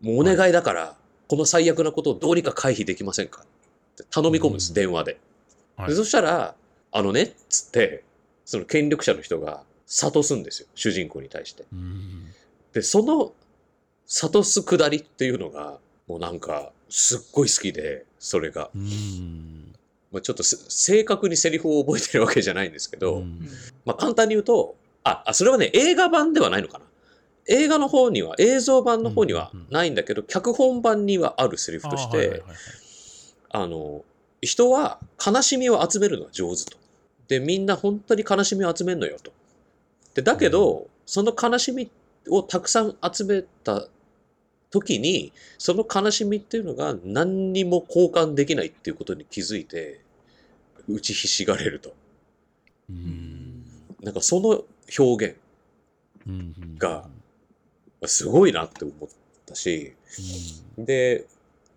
[0.00, 0.96] もうお願いだから、
[1.28, 3.42] この最悪なことをどうにか回避できませんか。
[3.42, 3.44] っ
[3.96, 4.74] て頼み込むんです、うん。
[4.74, 5.18] 電話で。
[5.76, 5.88] はい。
[5.90, 6.54] でそしたら、
[6.92, 8.04] あのね、っつって、
[8.44, 11.64] その権力者の人が諭すんですよ、主人公に対して。
[11.72, 12.26] うん。
[12.72, 13.32] で、その
[14.06, 18.70] 諭すくだりっていうのが、もうなんか、すっごい好きで、それが。
[18.74, 19.74] うん
[20.12, 23.48] まあ、ちょっとす正確にセリフを覚えてるわけじゃないんですけど、うん
[23.86, 26.84] まあ、簡単に言うと、あ、あそれはね、映画版ではないのかな。
[27.48, 32.56] 映画の方には、映像版の方にはうんうんうんないんだけど、脚本版にはあるセリフとして、あはいはいはいはい
[33.54, 34.04] あの、
[34.40, 36.78] 人は悲しみを集めるのは上手と。
[37.28, 39.30] で、みんな本当に悲しみを集めるのよと。
[40.14, 41.90] で、だけど、その悲しみ
[42.28, 43.86] をたくさん集めた
[44.72, 50.00] 時に、その悲しみっていうのが何にも交換できないっていうことに気づいて、
[50.88, 51.94] 打ちひしがれると。
[52.90, 53.64] うん。
[54.02, 54.64] なんかその
[54.98, 55.36] 表現
[56.26, 57.08] うんが
[58.06, 59.08] すごいなって思っ
[59.46, 59.92] たし、
[60.78, 61.26] で、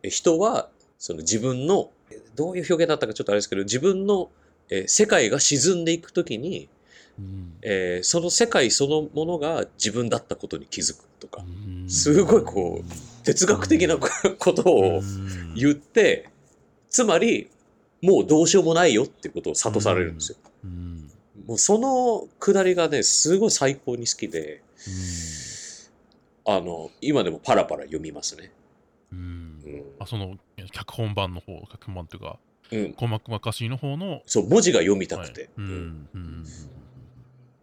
[0.02, 1.92] え人はその自分の、
[2.36, 4.32] どういう表現だったかちょっとあれですけど、自分の
[4.70, 6.70] えー世界が沈んでいくときに、
[7.20, 7.54] うん。
[7.62, 11.90] えーその世界そのものが自分だったことに気づくとか、うん。
[11.90, 13.98] すごいこう哲学的な
[14.40, 15.02] ことを
[15.56, 16.30] 言って、
[16.90, 17.50] つまり、
[18.02, 20.38] もうどうしようもないよってことを諭されるんですよ。
[20.64, 21.12] うん。
[21.48, 24.62] もうそのくだりがね、すごい最高に好きで、
[26.46, 28.52] あの、今でもパラパラ読みますね。
[29.12, 29.20] うん。
[29.20, 29.84] うん。
[30.00, 30.38] あその
[30.72, 32.40] 脚本版の方脚本版というか
[32.72, 32.94] うん。
[32.98, 35.30] 細まかしいの方のそう、文字が読みたはい。
[35.30, 35.50] くて。
[35.58, 36.10] ううんん。
[36.14, 36.46] うん。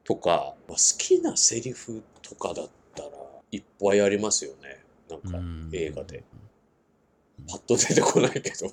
[0.05, 2.65] とか、まあ、好きなセリフとかだ
[3.53, 4.83] いっぱいありますよね。
[5.09, 6.25] なんかうん映画で。
[7.49, 8.73] パッと出てこないけど。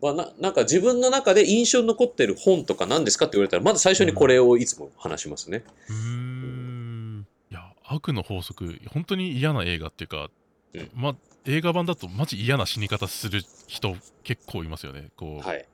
[0.00, 5.64] まあな、なんか自分の中で印象に残ってる本とか何ですかって言われたら、まず最初にこれをいつも話しますね。
[5.88, 10.30] うーんいや悪の法則本当に嫌な映画っていうか、
[10.74, 15.66] うんま映画版だとマジ嫌な死に方する人結構いますよねこう、はい。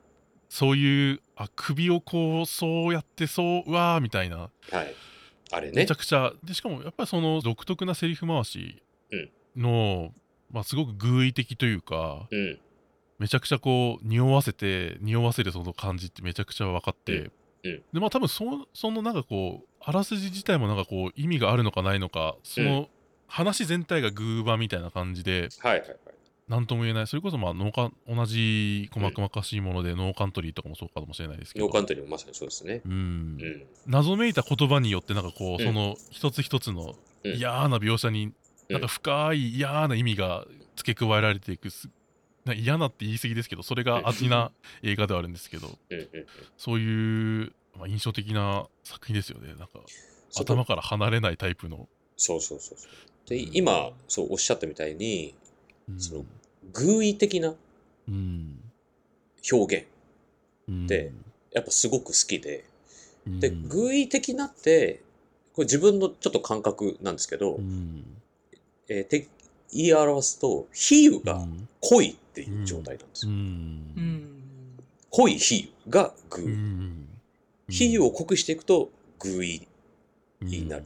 [0.49, 4.95] そういうあ首をこうそうやってそううわーみたいなはい。
[5.51, 5.97] あれねめちゃ。
[5.97, 8.83] くちゃでしかもやっぱりその独特なセリフ回し
[9.57, 10.13] の、
[10.51, 12.59] まあ、すごく偶意的というかうん。
[13.19, 17.33] めちゃくちゃこう匂わせて匂わせるその感じってめちゃくちゃ分かって、うんうん
[17.93, 22.89] でまあ多分そそのなんかこうあらすじ自体もなんかこう意味があるのかないのかその
[23.27, 25.99] 話全体が偶話みたいな感じではいはいはい。
[26.49, 27.07] 何とも言えない。
[27.07, 31.67] それこそまあ農家同じ細かしいものでノーカントリーとかもそうかもしれないですけど。
[31.67, 32.81] ノーカントリーもまさにそうですね。
[32.85, 32.93] うん。
[32.93, 33.67] うん。
[33.87, 35.67] 謎めいた言葉によってなんかこう、うん。
[35.67, 37.35] その一つ一つのうん。
[37.35, 38.35] 嫌な描写に、うん
[38.69, 41.71] なんか深い嫌な意味が付け加えられていく
[42.55, 46.27] 嫌なって言い過ぎですけどそれが味な映画ではあるんですけどうんうんうん。
[46.59, 49.49] そういう、まあ、印象的な作品ですよね。
[49.49, 49.69] なんか
[50.37, 53.29] 頭から離れないタイプの、そうそうそうそう。
[53.31, 55.48] で、今、そうおっしゃったみたいに、うん
[55.97, 56.25] その
[56.73, 57.55] 偶意的な
[58.09, 58.61] うん
[59.51, 59.87] 表現、
[60.69, 60.87] うん。
[60.87, 61.13] で
[61.53, 62.65] やっぱすごく好きで、
[63.27, 63.41] うん。
[63.41, 65.01] で、偶意的なって、
[65.55, 68.05] これ自分のちょっと感覚なんですけど、うん。
[68.89, 69.29] えーて
[69.71, 71.69] 言い表すと、比喩がうん。
[71.81, 73.37] 濃いっていう状態なんですうよ。
[73.37, 74.43] うん。
[75.11, 76.45] 濃い比喩が偶意。
[76.47, 77.09] うん。
[77.69, 79.61] 比喩を濃くしていくと偶意っ
[80.41, 80.85] になる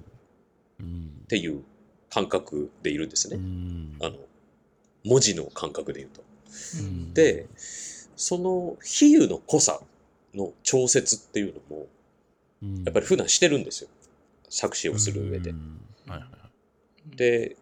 [0.80, 1.24] うん。
[1.28, 1.62] ていう
[2.10, 3.36] 感覚でいるんですね。
[3.36, 3.96] うん。
[4.00, 4.16] あの、
[5.04, 6.22] 文字の感覚で言うと。
[6.80, 7.46] うんで、
[8.16, 9.80] その比喩の濃さ
[10.34, 11.86] の調節っていうのも、
[12.62, 13.90] うんやっぱり普段してるんですよ。
[14.48, 15.54] 作詞をする上でう。
[15.54, 17.56] んはいはいはいで、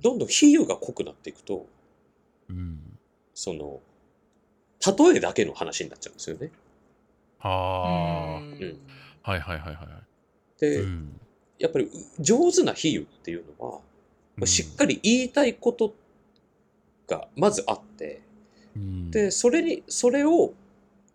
[0.00, 1.66] どんどん比喩が濃くなっていくと、
[2.48, 2.80] うん
[3.34, 3.80] その、
[4.84, 6.50] 例えだけの話になっちゃうんですよね。
[7.38, 8.80] はあ、うん
[9.22, 10.60] はいはいはいはい。
[10.60, 11.20] で、うん
[11.58, 13.80] やっぱり上手な比喩っていうのは、
[14.36, 15.94] まあしっかり言いたいこと
[17.10, 18.22] がまずあって、
[18.76, 19.10] うん。
[19.10, 20.54] で、それに、それを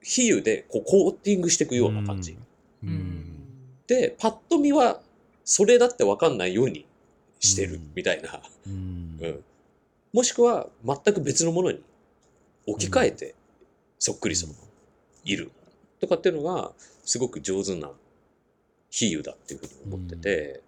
[0.03, 2.33] 比喩でこうコーティングしていくような感じ。
[2.33, 2.37] う
[2.83, 2.89] うん。
[2.89, 3.25] ん。
[3.87, 5.01] で、パッと見は
[5.43, 6.85] それだってわかんないように
[7.39, 7.91] してるうん。
[7.95, 8.41] みたいな。
[8.67, 9.17] うん。
[9.21, 9.43] うん。
[10.13, 11.81] もしくは全く別のものに
[12.67, 13.35] 置き換えて
[13.99, 14.53] そっくりその
[15.23, 15.51] いる。
[15.99, 16.71] とかっていうのが
[17.05, 17.89] すごく上手な
[18.89, 20.61] 比喩だっていうふうに思ってて、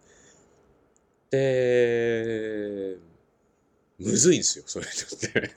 [1.29, 2.97] で、
[3.99, 5.51] むずいんですよ、それって。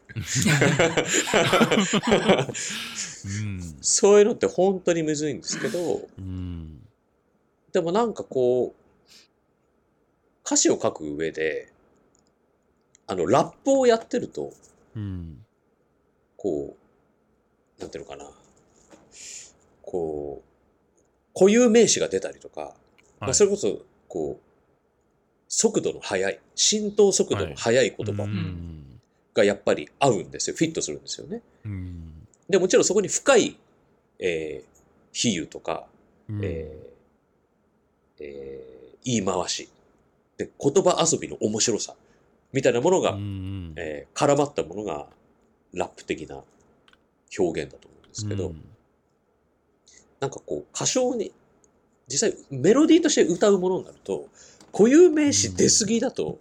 [3.26, 6.80] うんそういうのって本当にむずいんですけど、うん
[7.72, 8.80] でもなんかこう、
[10.44, 11.70] 歌詞を書く上で、
[13.06, 14.52] あの、ラップをやってると、
[14.96, 15.44] うん
[16.36, 16.74] こ
[17.78, 18.30] う、なんていうのかな。
[19.82, 22.70] こう、固有名詞が出たりとか、ま
[23.20, 24.49] あ、はいそれこそ、こう、
[25.52, 29.00] 速度の速い、浸透速度の速い言葉うん。
[29.34, 30.56] がやっぱり合うんですよ。
[30.56, 31.42] フィットするんですよね。
[31.64, 32.26] うん。
[32.48, 33.56] で、もちろんそこに深い、
[34.20, 34.78] えー、
[35.12, 35.86] 比喩とか、
[36.28, 36.40] うん。
[36.44, 39.68] えーえー言い回し、
[40.36, 41.94] で、言葉遊びの面白さ、
[42.52, 43.72] みたいなものが、うん。
[43.76, 45.08] えー絡まったものが、
[45.72, 46.42] ラップ的な
[47.38, 48.64] 表現だと思うんですけど、うん。
[50.20, 51.32] なんかこう、歌唱に、
[52.06, 54.28] 実際メロディーとして歌うものになると、
[54.72, 56.38] 固有名詞出過ぎだと、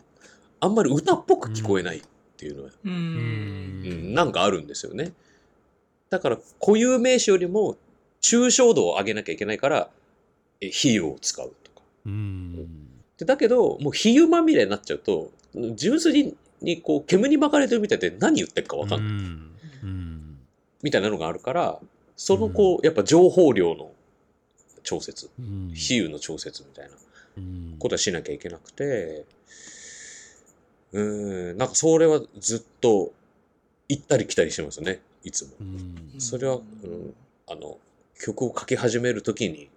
[0.59, 2.01] あんまり歌っぽく聞こえないっ
[2.37, 2.89] ていうのは、ん。
[2.89, 4.13] うん。
[4.13, 5.13] なんかあるんですよね。
[6.09, 7.77] だから固有名詞よりも
[8.21, 9.89] 抽象度を上げなきゃいけないから、
[10.61, 11.81] え比喩を使うとか。
[12.05, 12.55] うん。
[13.17, 15.31] でだけど、もう比喩まみれになっちゃうと、
[15.75, 19.87] 純粋ににこう煙に巻かれてるみたいで何言ってるかわかんない、
[20.83, 21.79] みたいなのがあるから、
[22.17, 23.91] そのこう、やっぱ情報量の
[24.83, 25.71] 調節、うん。
[25.73, 26.91] 比喩の調節みたいな。
[26.91, 27.08] うん
[27.79, 29.25] ことはしなきゃいけなくて、
[30.91, 33.11] うーん、なんかそれはずっと
[33.87, 35.51] 行ったり来たりしてますね、いつも。
[35.59, 36.19] うん。
[36.19, 37.13] それは、うん、
[37.47, 37.77] あの、
[38.19, 39.69] 曲を書き始めるときに、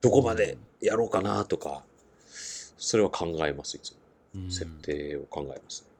[0.00, 1.82] どこまでやろうかなとか、
[2.78, 3.98] それは考えます、いつも。
[4.36, 4.50] うん。
[4.50, 5.82] 設定を考えます。
[5.82, 5.90] ね。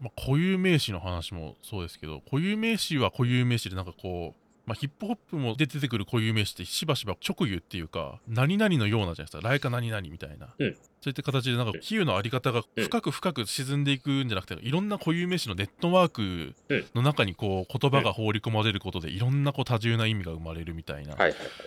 [0.00, 4.39] まあ、固有名詞の話もそうですけど固有名詞は固有名詞でなんかこう、
[4.70, 9.48] まあ、ヒップホップもで出てくる固有名詞ってしばしば直言っていうか何々のようなじゃないですか。
[9.48, 10.74] 来か何々みたいな、うん。
[10.74, 16.54] そういった形でなんか比喩のあり方が深く深く沈んでいくんじゃなくていろんな固有名詞のネットワーク
[16.94, 21.16] の中にこう言葉が放り込まれることでいろんなこう多重な意味が生まれるみたいな。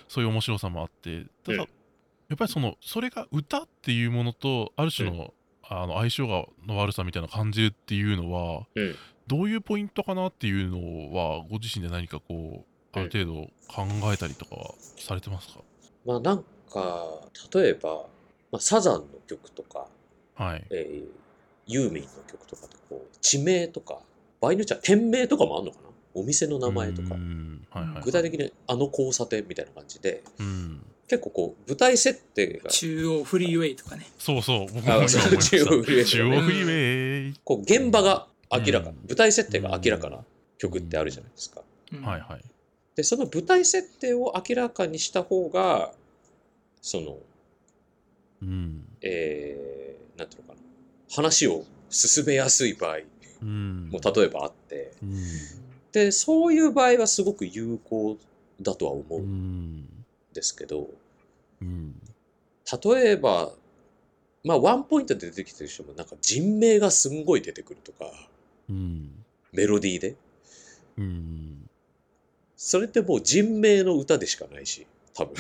[0.08, 1.26] そういう面白さもあって。
[1.44, 1.60] ただ、うん。
[1.60, 1.66] や
[2.36, 5.34] っぱりそのそれが歌っていうものとある種の,、
[5.68, 8.96] あの相性がの悪さみたいな感じるっていうのは、うん。
[9.28, 13.34] どういうポイントかなっていうのはご自身で何かこうある程度
[13.68, 15.60] 考えたりとかはされてますか、
[16.06, 17.22] まあなんか、
[17.54, 18.06] 例えば、
[18.52, 19.88] まあ、サザンの曲とか、
[20.36, 20.66] はい。
[20.70, 21.08] えー
[21.66, 24.00] ユーミンの曲とかってこう、地名とか、
[24.42, 25.90] 場合によっちゃ店名とかもあるのかな？
[26.14, 27.16] お店の名前とか。
[27.16, 27.66] う、ん。
[27.70, 28.04] はいはいはい。
[28.04, 30.86] 具体的にあの交差点みたいな感じで、うん。
[31.08, 34.06] 結構こう、舞台設定が、中央フリーウェイとかね。
[34.20, 34.74] そうそう。
[34.74, 36.06] 僕も中央フリーウェイ。
[36.06, 38.96] 中央フリーウェイ、こう、現場が明らか、うん。
[39.08, 40.26] 舞台設定が明らかな
[40.58, 41.62] 曲ってあるじゃないですか。
[41.94, 42.02] うん。
[42.02, 42.42] はいはい
[42.96, 45.94] で、その舞台設定を明らかにした方が、
[46.82, 47.18] その、
[48.42, 48.86] うん。
[49.02, 50.60] えー、なんていうのかな、
[51.16, 52.98] 話を進めやすい場合
[53.42, 53.90] うん。
[53.90, 55.18] も例えばあって、うん。
[55.92, 58.18] で、そういう場合はすごく有効
[58.62, 60.06] だとは思ううんん。
[60.34, 60.90] ですけど、
[61.62, 61.96] うん。
[62.84, 63.52] 例えば、
[64.44, 68.06] まあ、ワンポイントで出てきてる人も、なんか人名がすんごい出てくるとか、
[68.70, 69.26] うん。
[69.52, 70.16] メロディーで。
[70.98, 71.63] うん
[72.66, 75.36] それってもう人名の歌でしかないし、多分。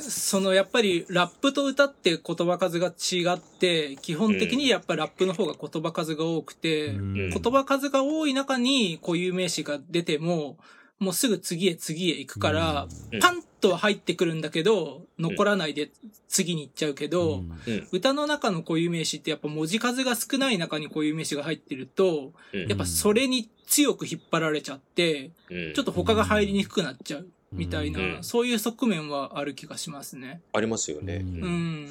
[0.00, 10.56] そのやっぱりラップと歌って言葉数が違って、基本的にやっぱラップの方が言葉数が多くて、うん言葉数が多い中に固有名詞が出ても、
[10.98, 15.90] もうすぐ次へ次へ行くから、うんパンとは入ってくるんだけど、残らないで
[16.28, 17.42] 次に行っちゃうけど。
[17.90, 30.42] 歌の中の固有名詞ってやっぱ文字数が少ない中に固有名詞が入ってると、うんやっぱそれに強く引っ張られちゃって、うんちょっと他が入りにくくなっちゃうみたいな、うんそういう側面はある気がしますね。
[30.52, 31.16] ありますよね。
[31.16, 31.88] うん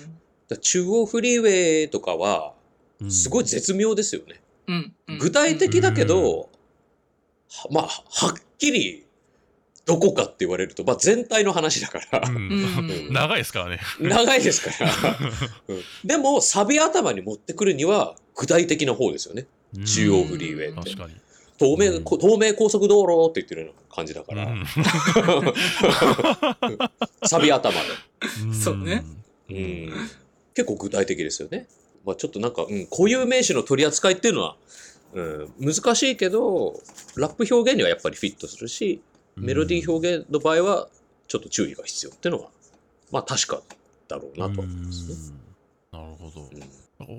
[0.61, 2.53] 中央フリーウェイとかは、
[3.01, 4.39] うんすごい絶妙ですよね。
[4.67, 4.93] うん。
[5.07, 6.49] うん具体的だけど、
[7.49, 9.05] はまあ、はっきり
[9.85, 12.35] どこかって言われると、まあ全体の話だから、うん。
[12.35, 12.39] う
[13.09, 13.13] ん。
[13.13, 13.79] 長いですからね。
[14.01, 14.91] 長いですから、
[15.69, 15.83] うん。
[16.03, 19.45] でもサビ頭に持ってくるには具体的な方ですよね。
[19.85, 20.91] 中央フリーウェイって。
[20.91, 21.15] 確かに。
[21.57, 22.03] 透明、うん。
[22.03, 24.65] こ透明高速道路って言ってるような感じだから、うん。
[27.27, 27.73] サビ頭
[28.63, 29.05] そうね。
[29.47, 29.55] で。
[29.55, 29.59] う
[29.91, 30.09] ん、
[30.55, 31.67] 結構具体的ですよね。
[32.05, 34.57] まあちょっとなんか、うん、固有名詞の取り扱いっていうのは、
[35.15, 36.77] うん、難しいけど、
[37.15, 39.01] ラップ表現にはやっぱりフィットするし、
[39.37, 40.89] メロディー表現の場合は
[41.27, 42.49] ちょっと注意が必要っていうのは、
[43.11, 43.61] まあ確か
[44.09, 45.35] だろうなとは思いますね。
[45.93, 45.99] うん。
[45.99, 46.41] なるほど。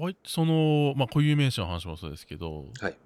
[0.04, 0.16] うん。
[0.26, 2.96] その、まあ、固有名詞の話もそうですけど、はい。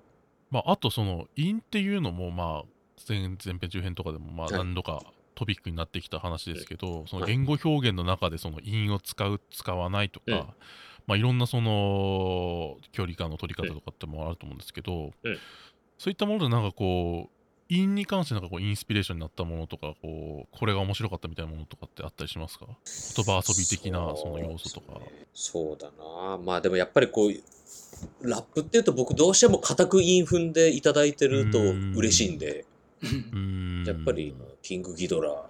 [0.51, 2.69] まあ、あとその、因っていうのも、まあ、
[3.09, 4.59] 前前編中編とかでも、まあ、はい。
[4.59, 5.03] 何度か
[5.37, 7.33] トピックになってきた話ですけど、そのはい。
[7.33, 10.47] 言語表現の中で、その因を使う、使わないとか、うん
[11.07, 15.39] まあ、いろんなその、距離感の取り方とかってもあると思うんですけど、うん
[15.99, 17.37] そういったもので、なんかこう、
[17.69, 22.67] 因に関してなんかこうインスピレーションになったものとかこうこれが面白かったみたいなものとかってあったりしますか？
[22.67, 24.99] 言葉遊び的なその要素とか。
[25.33, 26.37] そうだな。
[26.39, 32.65] まあでもやっぱりこうラップっていうと僕どうしても固く韻踏んでいただいてると嬉しいんで。
[33.87, 35.47] やっぱりキングギドラ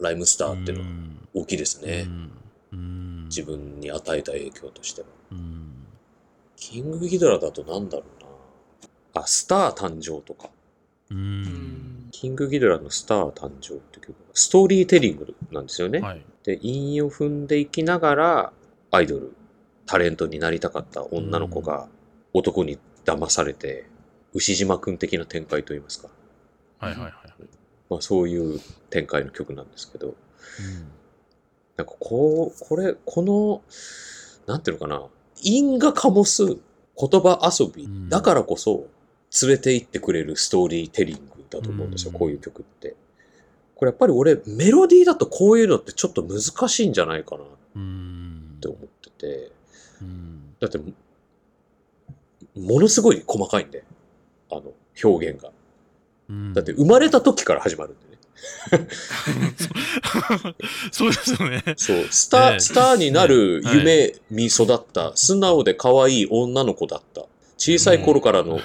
[0.00, 1.28] ライムスターっていうのはん。
[1.32, 2.08] 大きいですね。
[2.72, 5.06] うん自分に与えた影響としては。
[5.32, 5.68] うん
[6.56, 8.22] キングギドラだとなんだろう
[9.14, 9.20] な。
[9.22, 10.48] あ、スター誕生とか。
[11.08, 15.98] キングギドラのスター誕生って曲がストーリーテリングなんですよね。
[15.98, 18.52] はいで、韻を踏んでいきながら、
[18.90, 19.32] アイドル、
[19.86, 21.88] タレントになりたかった女の子が
[22.32, 23.86] 男に騙されて、
[24.34, 26.08] 牛島くん的な展開といいますか。
[26.78, 27.12] はいはいはい
[27.88, 28.58] まあそういう
[28.88, 30.14] 展開の曲なんですけど、うん
[31.76, 33.62] なんかこう、これ、この、
[34.46, 35.06] なんていうのかな、
[35.42, 38.08] 韻が醸す言葉遊びうん。
[38.08, 38.86] だからこそ
[39.42, 42.18] 連れて行ってくれるストーリーテリングだと思うんですよ、うん。
[42.18, 42.94] こういう曲って。
[43.74, 49.50] これやっぱり俺、メロディーだとこういうのってちょっと難しいんじゃないかなっうんて思ってて、
[50.00, 50.54] うん。
[50.60, 50.84] だって、も
[52.80, 53.84] のすごい細かいんで、
[54.50, 55.50] あの、表現が。
[56.28, 56.52] うん。
[56.52, 58.18] だって生まれた時から始まるんでね。
[60.90, 61.62] そうですよね。
[61.76, 67.24] そう、スター、ねスターになるはい夢に育った、素直で可愛い女の子だった。
[67.56, 68.60] 小さい頃からの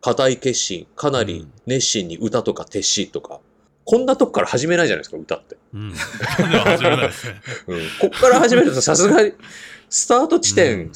[0.00, 3.40] 固い決心、かなり熱心に歌とか徹しとか、
[3.84, 5.56] こんなとこから始めないじゃないですか、歌って。
[5.74, 5.92] うん。
[5.92, 5.98] で
[6.58, 7.40] は始めないですね。
[7.68, 7.80] うん。
[8.00, 9.32] こっから始めるとさすがに、
[9.88, 10.92] スタート地点、うん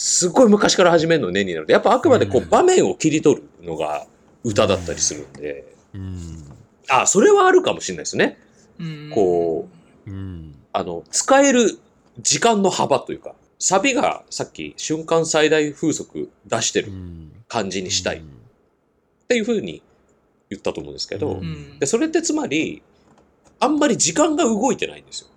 [0.00, 4.06] すごい昔から始めるのねになると、やっぱあくまでこううん場面を切り取るのが
[4.44, 6.44] 歌だったりするんで、うん。
[6.88, 8.38] あ、それはあるかもしれないですね。
[8.78, 9.68] うんこ
[10.06, 10.54] う、うん。
[10.72, 11.78] あの、使える
[12.20, 18.22] 時間の幅というか、サビがさっき瞬間最大風速出してるうん感じにしたいっ
[19.26, 19.82] ていうふうに
[20.48, 22.82] 言ったと思うんですけど、うんうんでそれってつまり、
[23.60, 25.28] あんまり時間が動いてないんですよ。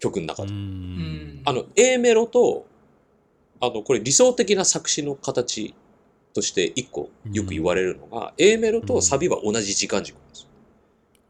[0.00, 0.52] 曲の中うで。
[0.52, 1.42] ん。
[1.44, 2.66] あの、A メロと、
[3.60, 5.74] あの、これ理想的な作詞の形
[6.34, 10.47] として一個よく言われるのが、A メロとサビは同じ時間軸なんです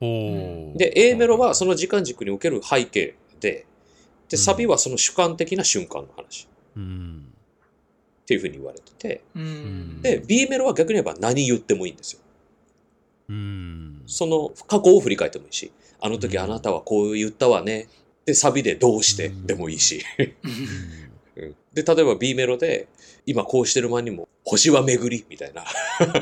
[0.00, 3.66] で、A メロはその時間軸における背景で、
[4.28, 7.34] で、サビはその主観的な瞬間の話っうん。
[8.26, 12.20] ていうふうに言われてて、うんで、B メロは逆に言えば何言ってもいいんですよ。
[13.30, 14.02] うん。
[14.06, 17.88] その過去を振り返ってもいいし、あの時あなたはこう言ったわね。
[18.24, 20.04] で、サビでどうしてでもいいし。
[21.38, 21.56] うん。
[21.72, 22.88] で、例えば B メロで、
[23.26, 25.64] 今こうしてる間にも、星は巡りみたいな。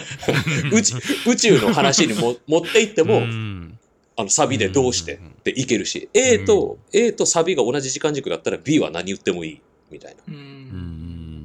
[0.73, 0.97] 宇宙
[1.31, 3.79] 宇宙の話にも 持っていっても、うん。
[4.19, 9.61] あのサビでどうしてっていけるし、A と、A とサビが同じ時間軸だったら B は何言ってもいい
[9.91, 10.35] みたいな。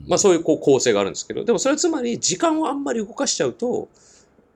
[0.08, 3.90] まあそういうこう構成があるんですけど、でもそれはつまり時間をあんまり動かしちゃうと、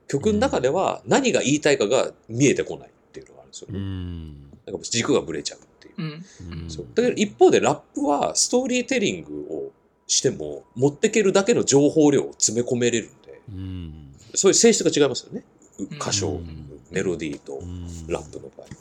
[0.07, 3.67] 曲の中では何が言いたいかが見えてこないっていうのがあるんですよ。
[4.65, 5.59] なんか軸がぶれちゃう
[6.67, 6.87] そう。
[6.93, 9.71] だけど一方でラップはストーリーテリングを
[10.07, 14.13] しても持ってけるだけの情報量を詰め込めれるんで、うん。
[14.33, 15.43] そういう性質が違いますよね。
[15.79, 15.97] ううん。
[15.97, 16.81] 歌唱、うん。
[16.91, 17.87] メロディーとうん。
[18.07, 18.75] ラップの場合はね。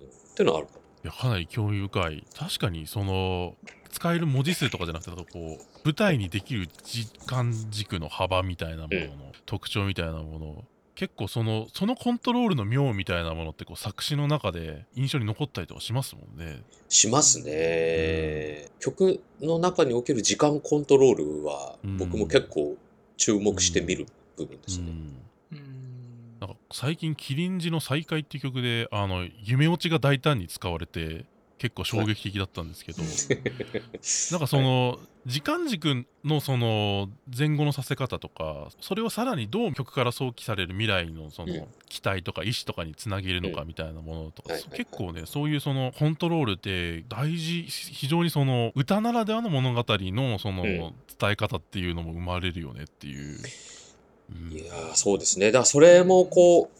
[0.00, 0.06] うん。
[0.06, 0.72] っていうのはあるか
[1.04, 2.26] いやかなり興味深い。
[2.36, 3.54] 確かにその
[3.90, 10.64] 使える文字数とかじゃなくてこう舞台にできる時間軸の幅みたいなものの特徴みたいなもの
[10.96, 16.62] 結構そのそのコントロールの妙みたいなものってこう作詞の中で印象に残ったりとかしますもんね。
[16.88, 18.68] しますね。
[18.80, 22.76] 曲の中における時間コントロールはうん僕も結構
[23.18, 24.86] 注目して見る部分ですね。
[25.52, 31.24] うんうんなんか最近「キリンジの再会」っていう曲であの夢落ちが大胆に使われて
[31.58, 33.02] 結構衝撃的だったんですけど、
[34.30, 41.48] なんかその、時間軸のその前後のさせ方とかそれをさらにどう曲から想起される未来のそうん。
[41.52, 50.94] の期待とか意志とかにつなげるのかみたいなものとか、結構ねそういうそのコントロールって大事非常にその歌ならではの物語のそのうん。
[51.18, 53.40] 伝え方っていうのも生まれるよねっていう。
[54.30, 54.52] うん。
[54.52, 55.46] いやーそうですね。
[55.46, 56.70] だからそれもこ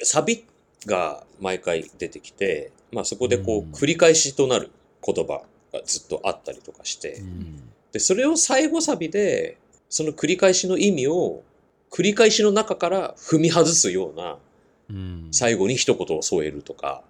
[0.00, 0.44] う、サビ
[0.86, 4.70] が毎回出てきて、まあそこでこう繰り返しとなる
[5.04, 7.70] 言葉がずっとあったりとかして、うん。
[7.92, 11.42] で、それを最後サビで、その繰り返しの意味を
[11.90, 14.38] 繰り返しの中から踏み外すような
[14.90, 15.28] うん。
[15.32, 17.02] 最後に一言を添えるとか、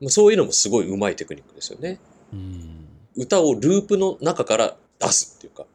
[0.00, 2.00] まあそういうのもすごい上手いテクニックですよね。
[2.32, 2.88] うん。
[3.16, 5.66] 歌をループの中から出すっていうか、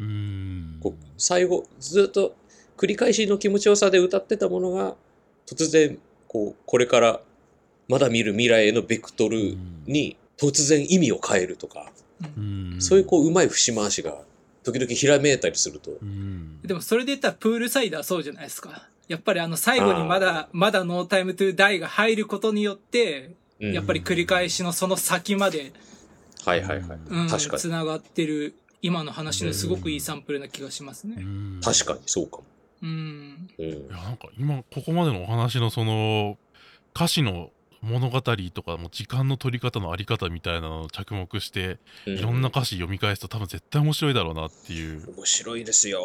[0.00, 0.78] うん。
[0.82, 2.34] こう最後ずっと
[2.76, 4.96] 繰り返しの気持ちよさで歌ってたものが
[5.46, 7.20] 突然こうこれから
[7.90, 11.90] まだ見る未来へのベクトルに突然意味を変えるとか、
[12.36, 12.76] うん。
[12.78, 14.14] そういうこううまい節回しが
[14.62, 16.62] 時々ひらめいたりすると、うん。
[16.62, 18.88] でもそれで言ったらプールサイダーそうじゃないですか。
[19.08, 23.72] やっぱりあの最後にまだ、まだノータイムトゥーダイが入ることによって、うん。
[23.72, 25.72] やっぱり繰り返しのその先まで、
[26.44, 27.60] はいはいはい、うん、確かに。
[27.60, 31.16] 繋がってる今の話のすごくいいサンプルな気がしますね。
[31.18, 31.60] うん。
[31.60, 32.44] 確かにそうかも、
[32.82, 33.48] うん。
[33.58, 33.66] うん。
[33.66, 36.38] いやなんか今ここまでのお話のその
[36.94, 37.50] 歌詞の
[37.82, 45.14] 物語とかも時間の取り方のあり方みたいなのを着目して、ういろんな歌詞読み返すと多分絶対面白いだろうなっていう。
[45.16, 46.00] 面白いですよ。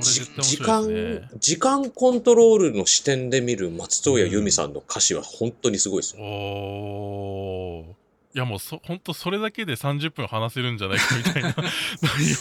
[0.00, 7.98] 時間時間コントロールの視点で見る松任谷由実さんの歌詞は本当にすごいですよ、おー。
[8.34, 11.64] いやもうそ本当それだけで30分話せるんじゃないかみたいな 内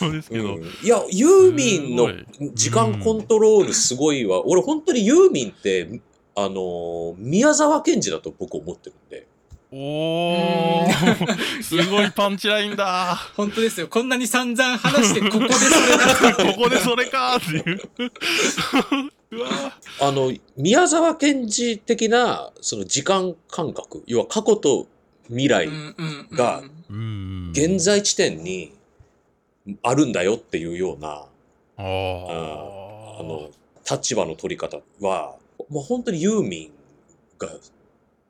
[0.01, 0.63] 容ですけど、うん。
[0.63, 2.11] いやユーミンの
[2.53, 6.01] 時間コントロールすごいわ、俺本当にユーミンって
[6.39, 9.27] あのー宮沢賢治だと僕思ってるんで。
[9.71, 11.63] おー。
[11.63, 13.15] すごいパンチラインだ。
[13.35, 13.88] 本当ですよ。
[13.88, 16.35] こんなに散々話して、ここでそれだ。
[16.53, 17.81] ここでそれかーっていう。
[19.29, 19.49] うわ
[19.99, 24.88] あの宮沢賢治的なその時間感覚要は過去と
[25.27, 25.67] 未来、
[26.31, 27.51] がうん。
[27.51, 28.71] 現在地点に
[29.81, 31.25] あるんだよっていうような
[31.77, 33.49] あーあの
[33.89, 35.35] 立場の取り方は
[35.70, 36.72] もう本当にユーミン
[37.38, 37.49] が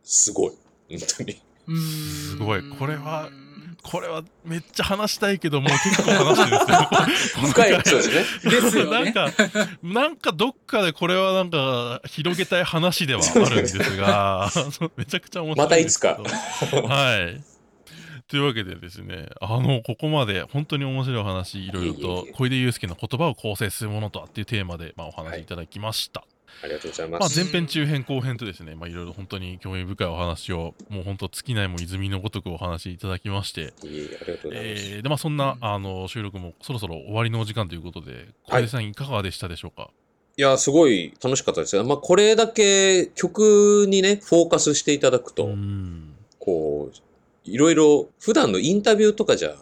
[0.03, 0.51] すごい。
[0.89, 1.41] 本当に。
[1.67, 2.63] うんすごい。
[2.77, 3.29] これは
[3.83, 7.47] これはめっちゃ話したいけどもう結構話してるんですよ。
[7.49, 8.51] 深いですね。
[8.51, 8.91] ですよね。
[8.91, 9.31] なんか
[9.83, 14.49] なんかどっかでこれはなんか広げたい話ではあるんですが
[14.97, 16.19] めちゃくちゃ面白いまたいつか。
[16.19, 17.57] はい。
[18.27, 26.25] というわけでですねあのここまで本当に面白いお話いろいろと小出祐介の言葉を構成するものとはっていうテーマで、まあ、お話しいただきました、
[26.63, 33.61] ありがとうございままあ、す、前編中編後編とですね、まあ、いろいろ本当に興味深いお話をもう本当尽きないも泉のごとくお話しいただきまして。
[33.61, 39.89] いえいえありがとうございます、えーでまあそんな、うんあの収録もそろそろ終わりのお時間ということで小出さんいかがでしたでしょうか、
[40.39, 41.83] いや、すごい楽しかったですよ。
[41.83, 46.13] まあ、これだけ曲にね、フォーカスしていただくと、うん。
[46.37, 46.97] こう、
[47.43, 49.55] いろいろ普段のインタビューとかじゃ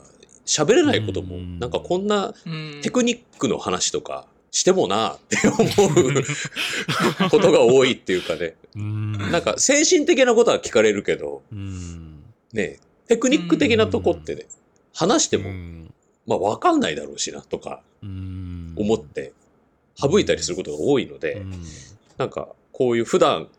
[0.46, 1.60] 喋れないことも、うん。
[1.60, 6.24] なんかこんなうんテクニックの話とかしてもなって思う
[7.30, 9.12] ことが多いっていうかね、うん。
[9.12, 12.24] なんか精神的なことは聞かれるけど、うん。
[12.54, 12.80] ね、
[13.10, 14.46] テクニック的なとこってね、
[14.94, 15.94] 話しても、うん。
[16.26, 18.74] まあわかんないだろうしなとかうん。
[18.78, 19.34] 思って
[19.98, 21.52] 省いたりすることが多いので、うん。
[22.18, 23.50] なんか、こういう普段、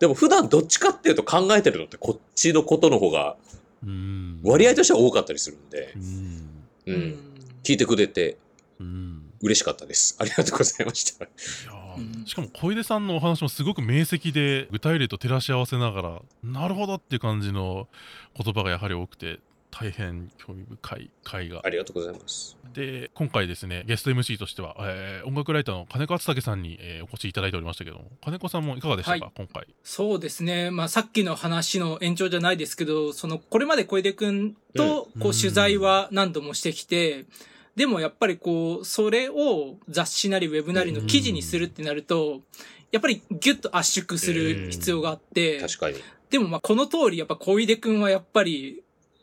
[0.00, 3.36] でも普段どっちかっていうと考えてるのってこっちのことの方が
[3.82, 4.40] うん。
[4.42, 5.94] 割合としては多かったりするんで
[6.86, 7.18] う、ん。
[7.62, 8.36] 聞いてくれて
[8.78, 10.16] うん嬉しかったです。
[10.18, 11.26] ありがとうございました。
[12.26, 17.88] しかも小出さんのお話もすごく明晰で具体例と照らし合わせながらなるほどっていう感じの
[18.36, 22.56] 言葉がやはり多くて大変興味深い回がありがとうございます。
[22.72, 30.70] で今回ですねゲスト MC としては、えー音楽ライターの金子敦武さんに、えーお越しいただいておりましたけども金子さんもいかがでしたか、はい今回そうですね。
[30.70, 37.24] まあ、さっきの話の延長じゃないですけど、その、これまで小出くんと、うんこう、取材は何度もしてきて、
[37.80, 42.42] でもやっぱりこう、それを雑誌なりウェブなりの記事にするってなると、
[42.92, 45.96] やっぱりギュッと圧縮する必要があって、確かに。
[46.28, 48.82] でもまあこの通りやっぱ小出くんはやっぱり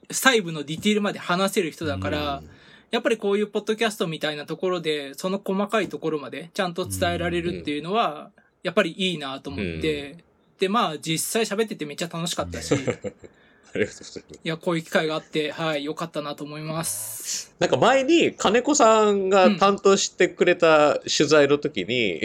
[0.10, 2.42] 細部のディティールまで話せる人だから、
[2.90, 8.32] やっぱりこういうポッドキャストみたいなところで、その細かいところまでちゃんと伝えられるっていうのは、
[8.64, 10.18] やっぱりいいなと思って、
[10.58, 12.80] でまあ実際喋っててめっちゃ楽しかったし、い
[13.74, 14.40] ありがとうございます。
[14.44, 17.54] や、こういう機会があって、はい、良かったなと思います。
[17.60, 22.22] なんか前に金子さんが担当してくれた取材の時に、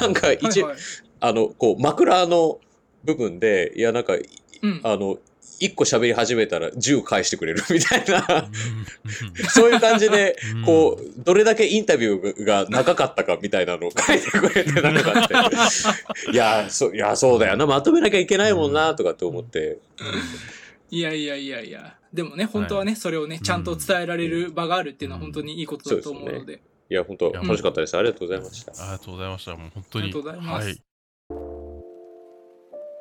[0.00, 0.78] なんか一、はいはい
[1.20, 2.60] あの、こう、枕の
[3.04, 4.80] 部分で、いや、なんか、うん。
[4.84, 5.18] あの、
[5.58, 15.48] 一個喋り始めたら10返してくれるみたいな、うんそういう感じで、うんこう、どれだけインタビューが長かったかみたいなのを書いてくれてなかった。
[16.30, 19.78] いや、そ、いや、そうだよな、まとめなきゃいけないもんな、とかって思って。
[20.90, 21.96] いやいやいやいや。
[22.12, 26.62] でもね、本当はね、それをね、ちゃんと伝えられる場があるっていうのは本当にいいことだと思うので。
[26.88, 27.96] いや、本当いや楽しかったです。
[27.96, 28.72] ありがとうございました。
[28.72, 29.56] ありがとうございました。
[29.56, 30.04] もう本当に。
[30.04, 30.82] ありがとうございますはい。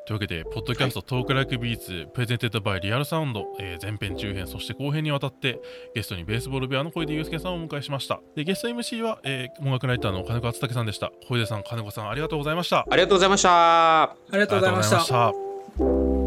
[0.08, 5.60] というわけで、ポッドキャスト、 Talk Like Beats、Presented by Real Sound、えー前編、中編、そして後編にわたって、
[5.96, 8.20] ゲストに Base Ball Bear の小出祐介さんをお迎えしました。
[8.36, 11.12] で、ゲスト MC は、えー音楽ライターの金子厚武さんでした。
[11.28, 12.86] 小出さん、金子さん、ありがとうございました。
[12.90, 14.04] ありがとうございました。
[14.04, 16.25] ありがとうございましたありがとうございました。